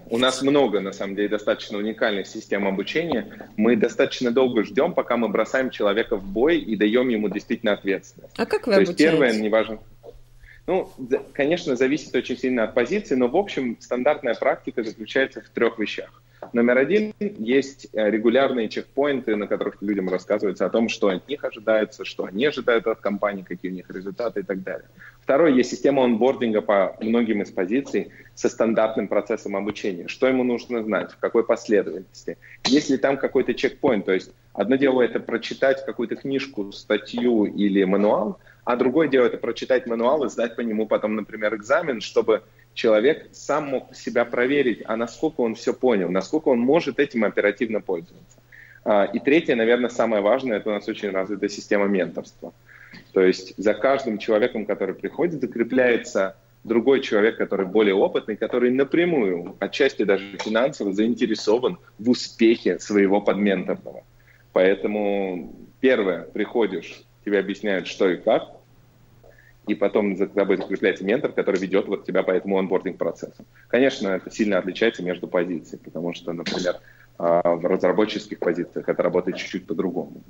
[0.09, 3.49] У нас много, на самом деле, достаточно уникальных систем обучения.
[3.57, 8.33] Мы достаточно долго ждем, пока мы бросаем человека в бой и даем ему действительно ответственность.
[8.37, 9.03] А как вы То обучаете?
[9.03, 9.79] есть первое, неважно.
[10.67, 10.91] Ну,
[11.33, 16.21] конечно, зависит очень сильно от позиции, но в общем стандартная практика заключается в трех вещах.
[16.53, 21.43] Номер один, есть э, регулярные чекпоинты, на которых людям рассказывается о том, что от них
[21.43, 24.87] ожидается, что они ожидают от компании, какие у них результаты и так далее.
[25.21, 30.07] Второе, есть система онбординга по многим из позиций со стандартным процессом обучения.
[30.07, 32.37] Что ему нужно знать, в какой последовательности.
[32.65, 37.83] Есть ли там какой-то чекпоинт, то есть одно дело это прочитать какую-то книжку, статью или
[37.83, 42.43] мануал, а другое дело это прочитать мануал и сдать по нему потом, например, экзамен, чтобы
[42.75, 47.81] человек сам мог себя проверить, а насколько он все понял, насколько он может этим оперативно
[47.81, 48.37] пользоваться.
[48.83, 52.53] А, и третье, наверное, самое важное, это у нас очень развитая система менторства.
[53.13, 59.55] То есть за каждым человеком, который приходит, закрепляется другой человек, который более опытный, который напрямую,
[59.59, 64.03] отчасти даже финансово, заинтересован в успехе своего подменторного.
[64.51, 68.54] Поэтому первое, приходишь, тебе объясняют, что и как,
[69.67, 73.45] и потом за тобой закрепляется ментор, который ведет вот тебя по этому онбординг-процессу.
[73.67, 76.75] Конечно, это сильно отличается между позициями, потому что, например,
[77.17, 80.23] а, в разработческих позициях это работает чуть-чуть по-другому.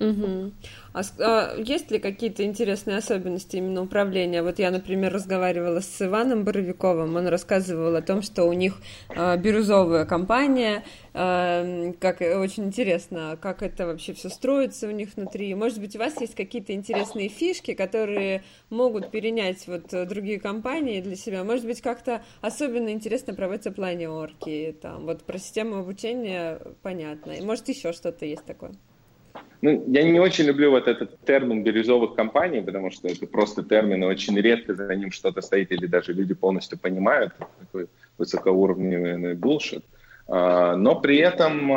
[0.00, 0.52] Угу.
[0.92, 4.42] А, а есть ли какие-то интересные особенности именно управления?
[4.42, 8.76] Вот я, например, разговаривала с Иваном Боровиковым, он рассказывал о том, что у них
[9.16, 10.84] а, бирюзовая компания,
[11.14, 15.52] а, как очень интересно, как это вообще все строится у них внутри.
[15.56, 21.16] Может быть, у вас есть какие-то интересные фишки, которые могут перенять вот другие компании для
[21.16, 21.42] себя?
[21.42, 27.32] Может быть, как-то особенно интересно проводятся планерки, там, вот про систему обучения понятно.
[27.42, 28.72] Может, еще что-то есть такое?
[29.60, 34.04] Ну, я не очень люблю вот этот термин бирюзовых компаний, потому что это просто термин,
[34.04, 39.84] и очень редко за ним что-то стоит, или даже люди полностью понимают такой высокоуровневый булшит.
[40.28, 41.70] А, но при этом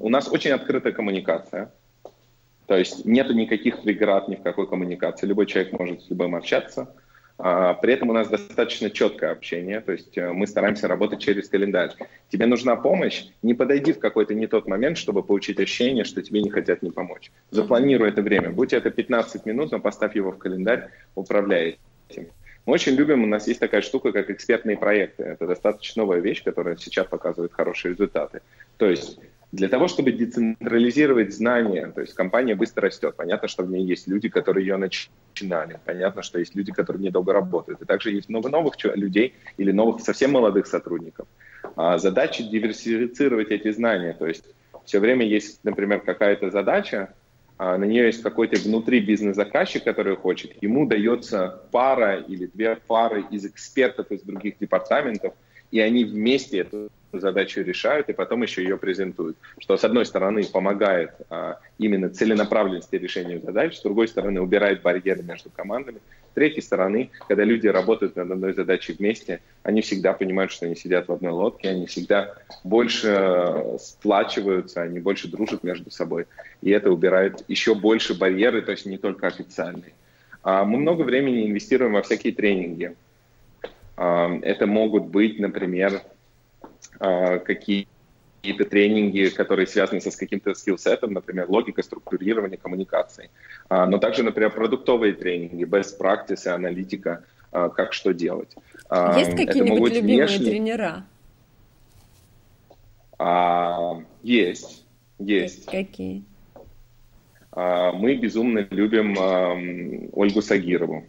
[0.00, 1.72] у нас очень открытая коммуникация.
[2.66, 5.26] То есть нет никаких преград ни в какой коммуникации.
[5.26, 6.94] Любой человек может с любым общаться.
[7.38, 11.48] А, при этом у нас достаточно четкое общение, то есть э, мы стараемся работать через
[11.48, 11.92] календарь.
[12.28, 16.42] Тебе нужна помощь, не подойди в какой-то не тот момент, чтобы получить ощущение, что тебе
[16.42, 17.32] не хотят не помочь.
[17.50, 18.50] Запланируй это время.
[18.50, 21.78] Будь это 15 минут, но поставь его в календарь, управляй
[22.08, 22.28] этим.
[22.64, 25.24] Мы очень любим, у нас есть такая штука, как экспертные проекты.
[25.24, 28.40] Это достаточно новая вещь, которая сейчас показывает хорошие результаты.
[28.76, 29.18] То есть
[29.52, 34.08] для того, чтобы децентрализировать знания, то есть компания быстро растет, понятно, что в ней есть
[34.08, 38.48] люди, которые ее начинали, понятно, что есть люди, которые недолго работают, и также есть много
[38.48, 41.28] новых людей или новых совсем молодых сотрудников.
[41.76, 44.44] А задача диверсифицировать эти знания, то есть
[44.86, 47.12] все время есть, например, какая-то задача,
[47.58, 53.26] а на нее есть какой-то внутри бизнес-заказчик, который хочет, ему дается пара или две пары
[53.30, 55.34] из экспертов из других департаментов,
[55.72, 59.36] и они вместе эту задачу решают и потом еще ее презентуют.
[59.58, 65.22] Что, с одной стороны, помогает а, именно целенаправленности решения задач, с другой стороны, убирает барьеры
[65.22, 65.98] между командами,
[66.30, 70.76] с третьей стороны, когда люди работают над одной задачей вместе, они всегда понимают, что они
[70.76, 76.26] сидят в одной лодке, они всегда больше э, сплачиваются, они больше дружат между собой.
[76.62, 79.92] И это убирает еще больше барьеры, то есть не только официальные.
[80.42, 82.96] А мы много времени инвестируем во всякие тренинги.
[84.02, 86.02] А, это могут быть, например,
[86.98, 87.86] какие
[88.40, 93.30] какие-то тренинги, которые связаны со с каким-то скиллсетом, например, логика, структурирование, коммуникации.
[93.70, 97.22] Но также, например, продуктовые тренинги, best practice, аналитика,
[97.52, 98.56] как что делать.
[99.16, 100.50] Есть какие-нибудь любимые внешние...
[100.50, 101.04] тренера?
[103.16, 104.84] А, есть,
[105.20, 105.66] есть.
[105.66, 106.24] Какие?
[107.52, 109.54] А, мы безумно любим а,
[110.12, 111.04] Ольгу Сагирову.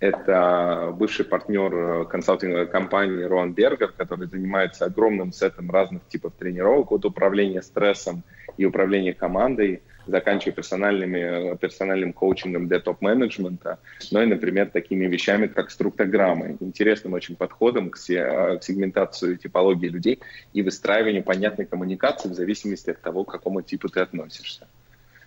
[0.00, 6.90] Это бывший партнер консалтинговой компании Роан Бергер, который занимается огромным сетом разных типов тренировок.
[6.90, 8.22] От управления стрессом
[8.56, 13.78] и управления командой заканчивая персональными, персональным коучингом для топ-менеджмента,
[14.10, 19.88] но и, например, такими вещами, как структограммы, интересным очень подходом к, се, к сегментации типологии
[19.88, 20.20] людей
[20.52, 24.66] и выстраиванию понятной коммуникации в зависимости от того, к какому типу ты относишься.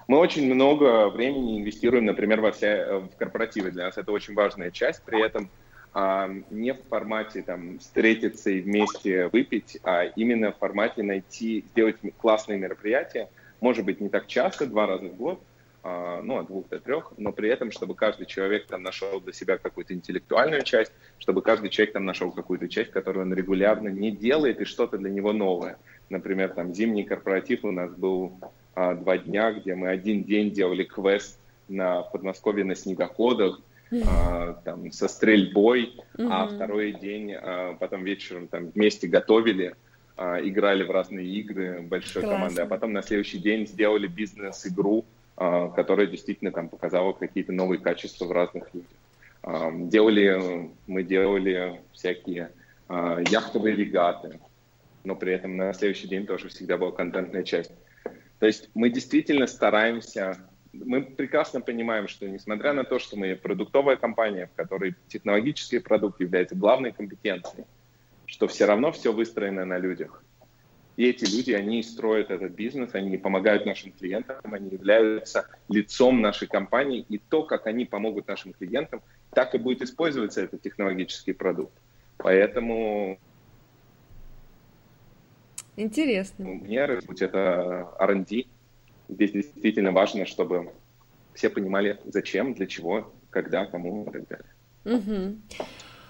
[0.08, 3.72] Мы очень много времени инвестируем, например, во все, в корпоративы.
[3.72, 5.04] Для нас это очень важная часть.
[5.04, 5.50] При этом
[5.94, 11.98] а, не в формате там, встретиться и вместе выпить, а именно в формате найти, сделать
[12.18, 13.30] классные мероприятия,
[13.62, 15.40] может быть, не так часто, два раза в год,
[15.84, 19.34] а, ну, от двух до трех, но при этом, чтобы каждый человек там нашел для
[19.34, 24.12] себя какую-то интеллектуальную часть, чтобы каждый человек там нашел какую-то часть, которую он регулярно не
[24.12, 25.78] делает, и что-то для него новое.
[26.10, 28.34] Например, там зимний корпоратив у нас был
[28.76, 33.60] а, два дня, где мы один день делали квест на Подмосковье на снегоходах,
[34.08, 36.28] а, там, со стрельбой, mm-hmm.
[36.32, 39.76] а второй день а, потом вечером там вместе готовили,
[40.16, 42.40] а, играли в разные игры большой Классно.
[42.40, 45.06] командой, а потом на следующий день сделали бизнес-игру,
[45.38, 48.90] а, которая действительно там показала какие-то новые качества в разных людях.
[49.44, 52.52] А, делали, мы делали всякие
[52.90, 54.40] яхтовые регаты,
[55.04, 57.72] но при этом на следующий день тоже всегда была контентная часть.
[58.44, 60.38] То есть мы действительно стараемся,
[60.74, 66.20] мы прекрасно понимаем, что несмотря на то, что мы продуктовая компания, в которой технологический продукт
[66.20, 67.64] является главной компетенцией,
[68.26, 70.22] что все равно все выстроено на людях.
[70.98, 76.50] И эти люди, они строят этот бизнес, они помогают нашим клиентам, они являются лицом нашей
[76.50, 81.72] компании, и то, как они помогут нашим клиентам, так и будет использоваться этот технологический продукт.
[82.18, 83.20] Поэтому
[85.76, 86.46] Интересно.
[86.46, 88.44] Мне, будь это R&D,
[89.10, 90.72] здесь действительно важно, чтобы
[91.34, 94.54] все понимали, зачем, для чего, когда, кому и так далее.
[94.86, 95.66] Угу.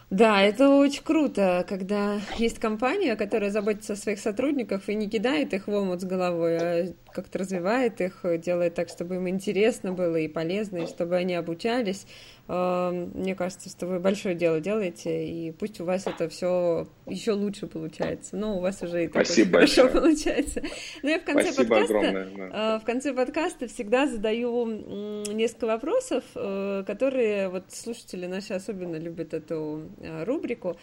[0.10, 5.54] Да, это очень круто, когда есть компания, которая заботится о своих сотрудниках и не кидает
[5.54, 10.16] их в омут с головой, а как-то развивает их, делает так, чтобы им интересно было
[10.18, 12.06] и полезно, и чтобы они обучались.
[12.48, 17.68] Мне кажется, что вы большое дело делаете, и пусть у вас это все еще лучше
[17.68, 18.36] получается.
[18.36, 20.62] Но у вас уже и так Спасибо хорошо получается.
[20.62, 20.70] Но
[21.04, 22.80] ну, я в конце Спасибо подкаста, огромное, да.
[22.80, 24.66] в конце подкаста всегда задаю
[25.32, 30.78] несколько вопросов, э, которые вот слушатели наши особенно любят эту э, рубрику.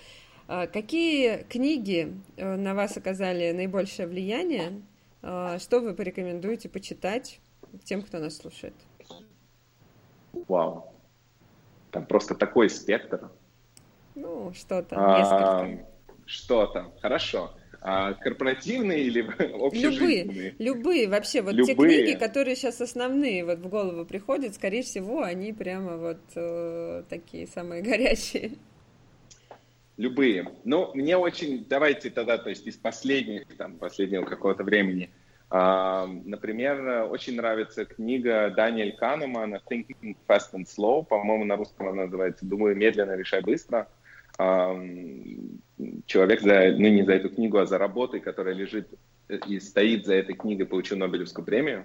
[0.47, 4.83] Какие книги э, на вас оказали наибольшее влияние?
[5.23, 7.41] А что вы порекомендуете почитать
[7.85, 8.75] тем, кто нас слушает?
[10.33, 10.93] Вау.
[11.91, 13.31] Там просто такой спектр.
[14.14, 15.68] Ну, что-то, а,
[16.27, 17.53] Что-то, хорошо.
[17.83, 19.21] А корпоративные или
[19.66, 20.25] общежитные?
[20.25, 21.41] Любые, любые вообще.
[21.43, 21.66] Вот любые.
[21.66, 27.05] те книги, которые сейчас основные вот в голову приходят, скорее всего, они прямо вот э,
[27.09, 28.53] такие самые горячие.
[30.01, 30.49] Любые.
[30.65, 35.11] Ну, мне очень, давайте тогда, то есть из последних, там, последнего какого-то времени,
[35.51, 41.05] Например, очень нравится книга Даниэль Канемана «Thinking Fast and Slow».
[41.05, 43.89] По-моему, на русском она называется «Думаю медленно, решай быстро».
[44.39, 48.89] Человек, за, ну не за эту книгу, а за работой, которая лежит
[49.29, 51.85] и стоит за этой книгой, получил Нобелевскую премию.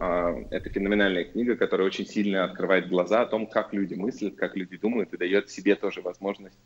[0.00, 4.76] Это феноменальная книга, которая очень сильно открывает глаза о том, как люди мыслят, как люди
[4.76, 6.58] думают, и дает себе тоже возможность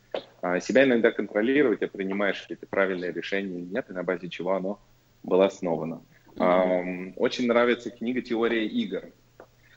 [0.61, 4.53] себя иногда контролировать, а принимаешь ли ты правильное решение или нет, и на базе чего
[4.53, 4.79] оно
[5.23, 6.01] было основано.
[7.17, 9.03] Очень нравится книга «Теория игр»,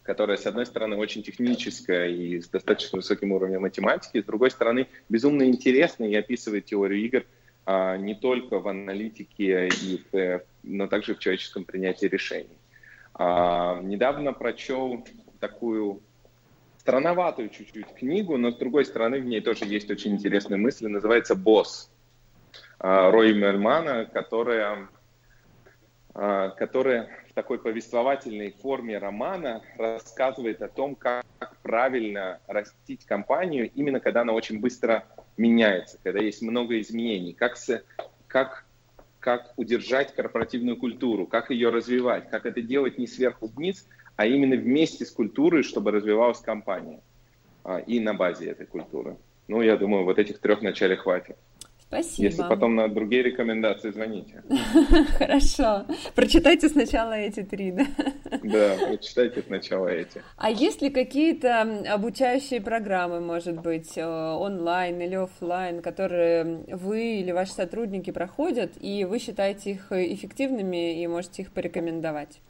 [0.02, 4.86] которая, с одной стороны, очень техническая и с достаточно высоким уровнем математики, с другой стороны,
[5.08, 7.24] безумно интересная и описывает теорию игр
[7.64, 9.68] а, не только в аналитике,
[10.12, 12.58] в, но также в человеческом принятии решений.
[13.14, 15.04] А, недавно прочел
[15.40, 16.02] такую
[16.78, 21.34] странноватую чуть-чуть книгу, но с другой стороны в ней тоже есть очень интересная мысль, называется
[21.34, 21.90] «Босс»
[22.78, 24.88] а, Рой Мельмана, которая
[26.14, 31.24] а, которая в такой повествовательной форме романа рассказывает о том, как
[31.62, 35.06] правильно растить компанию, именно когда она очень быстро
[35.38, 37.56] меняется, когда есть много изменений, как,
[38.26, 38.66] как,
[39.22, 44.56] как удержать корпоративную культуру, как ее развивать, как это делать не сверху вниз, а именно
[44.56, 47.00] вместе с культурой, чтобы развивалась компания
[47.62, 49.16] а, и на базе этой культуры.
[49.46, 51.36] Ну, я думаю, вот этих трех начале хватит.
[51.92, 52.28] Спасибо.
[52.28, 54.42] Если потом на другие рекомендации, звоните.
[55.18, 55.84] Хорошо.
[56.14, 57.86] Прочитайте сначала эти три, да?
[58.42, 60.22] Да, прочитайте сначала эти.
[60.38, 61.60] А есть ли какие-то
[61.92, 69.04] обучающие программы, может быть, э, онлайн или офлайн, которые вы или ваши сотрудники проходят, и
[69.04, 72.40] вы считаете их эффективными и можете их порекомендовать?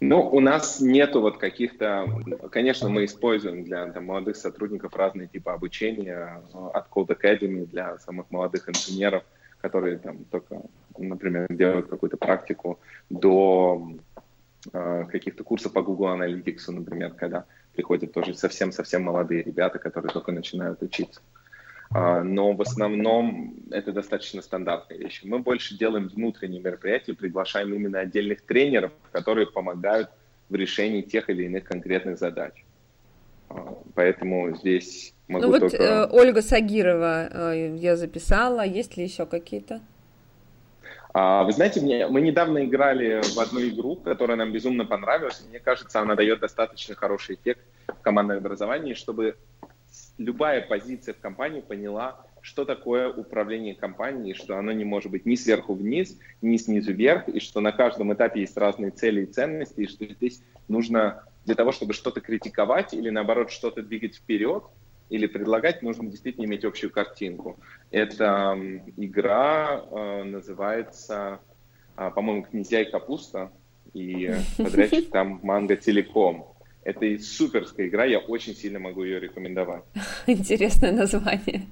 [0.00, 2.06] Ну, у нас нету вот каких-то...
[2.50, 7.98] Конечно, мы используем для там, молодых сотрудников разные типы обучения э, от Code Academy для
[7.98, 9.24] самых молодых инженеров,
[9.60, 10.62] которые там только,
[10.96, 12.80] например, делают какую-то практику,
[13.10, 13.92] до
[14.72, 17.44] э, каких-то курсов по Google Analytics, например, когда
[17.74, 21.20] приходят тоже совсем-совсем молодые ребята, которые только начинают учиться.
[21.92, 25.26] А, но в основном это достаточно стандартные вещи.
[25.26, 30.10] Мы больше делаем внутренние мероприятия, приглашаем именно отдельных тренеров, которые помогают
[30.48, 32.52] в решении тех или иных конкретных задач.
[33.48, 35.76] А, поэтому здесь могу ну вот только...
[35.76, 38.64] э, Ольга Сагирова э, я записала.
[38.64, 39.80] Есть ли еще какие-то?
[41.12, 45.44] А, вы знаете, мне, мы недавно играли в одну игру, которая нам безумно понравилась.
[45.48, 49.36] Мне кажется, она дает достаточно хороший эффект в командном образовании, чтобы
[50.20, 55.34] любая позиция в компании поняла, что такое управление компанией, что оно не может быть ни
[55.34, 59.80] сверху вниз, ни снизу вверх, и что на каждом этапе есть разные цели и ценности,
[59.80, 64.64] и что здесь нужно для того, чтобы что-то критиковать или наоборот что-то двигать вперед
[65.08, 67.58] или предлагать, нужно действительно иметь общую картинку.
[67.90, 68.58] Эта
[68.98, 71.40] игра э, называется,
[71.96, 73.50] э, по-моему, «Князья и капуста»,
[73.94, 76.49] и подрядчик там «Манго Телеком».
[76.82, 79.84] Это суперская игра, я очень сильно могу ее рекомендовать.
[80.26, 81.66] Интересное название.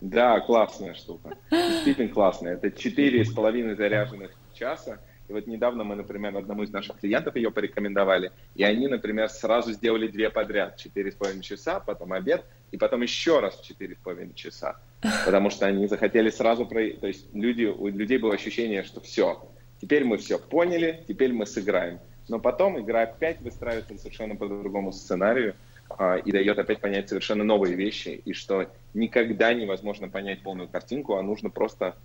[0.00, 1.36] Да, классная штука.
[1.50, 2.54] Действительно классная.
[2.54, 4.98] Это четыре с половиной заряженных часа.
[5.28, 8.32] И вот недавно мы, например, одному из наших клиентов ее порекомендовали.
[8.56, 10.76] И они, например, сразу сделали две подряд.
[10.76, 14.80] Четыре с половиной часа, потом обед, и потом еще раз четыре с половиной часа.
[15.24, 16.66] Потому что они захотели сразу...
[16.66, 16.90] Про...
[16.94, 19.48] То есть люди, у людей было ощущение, что все,
[19.80, 22.00] теперь мы все поняли, теперь мы сыграем
[22.30, 25.56] но потом игра опять выстраивается совершенно по другому сценарию
[25.90, 31.16] а, и дает опять понять совершенно новые вещи, и что никогда невозможно понять полную картинку,
[31.16, 31.96] а нужно просто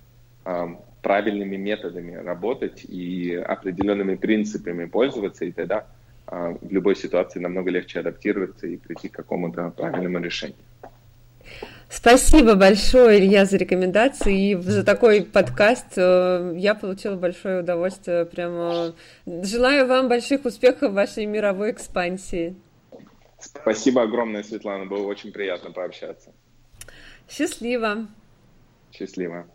[0.44, 5.86] а, правильными методами работать и определенными принципами пользоваться, и тогда
[6.26, 10.58] а, в любой ситуации намного легче адаптироваться и прийти к какому-то правильному решению.
[11.88, 15.96] Спасибо большое, Илья, за рекомендации и за такой подкаст.
[15.96, 18.26] Э, я получила большое удовольствие.
[18.26, 22.56] Прямо желаю вам больших успехов в вашей мировой экспансии.
[23.38, 24.86] Спасибо огромное, Светлана.
[24.86, 26.32] Было очень приятно пообщаться.
[27.28, 28.08] Счастливо.
[28.92, 29.46] Счастливо.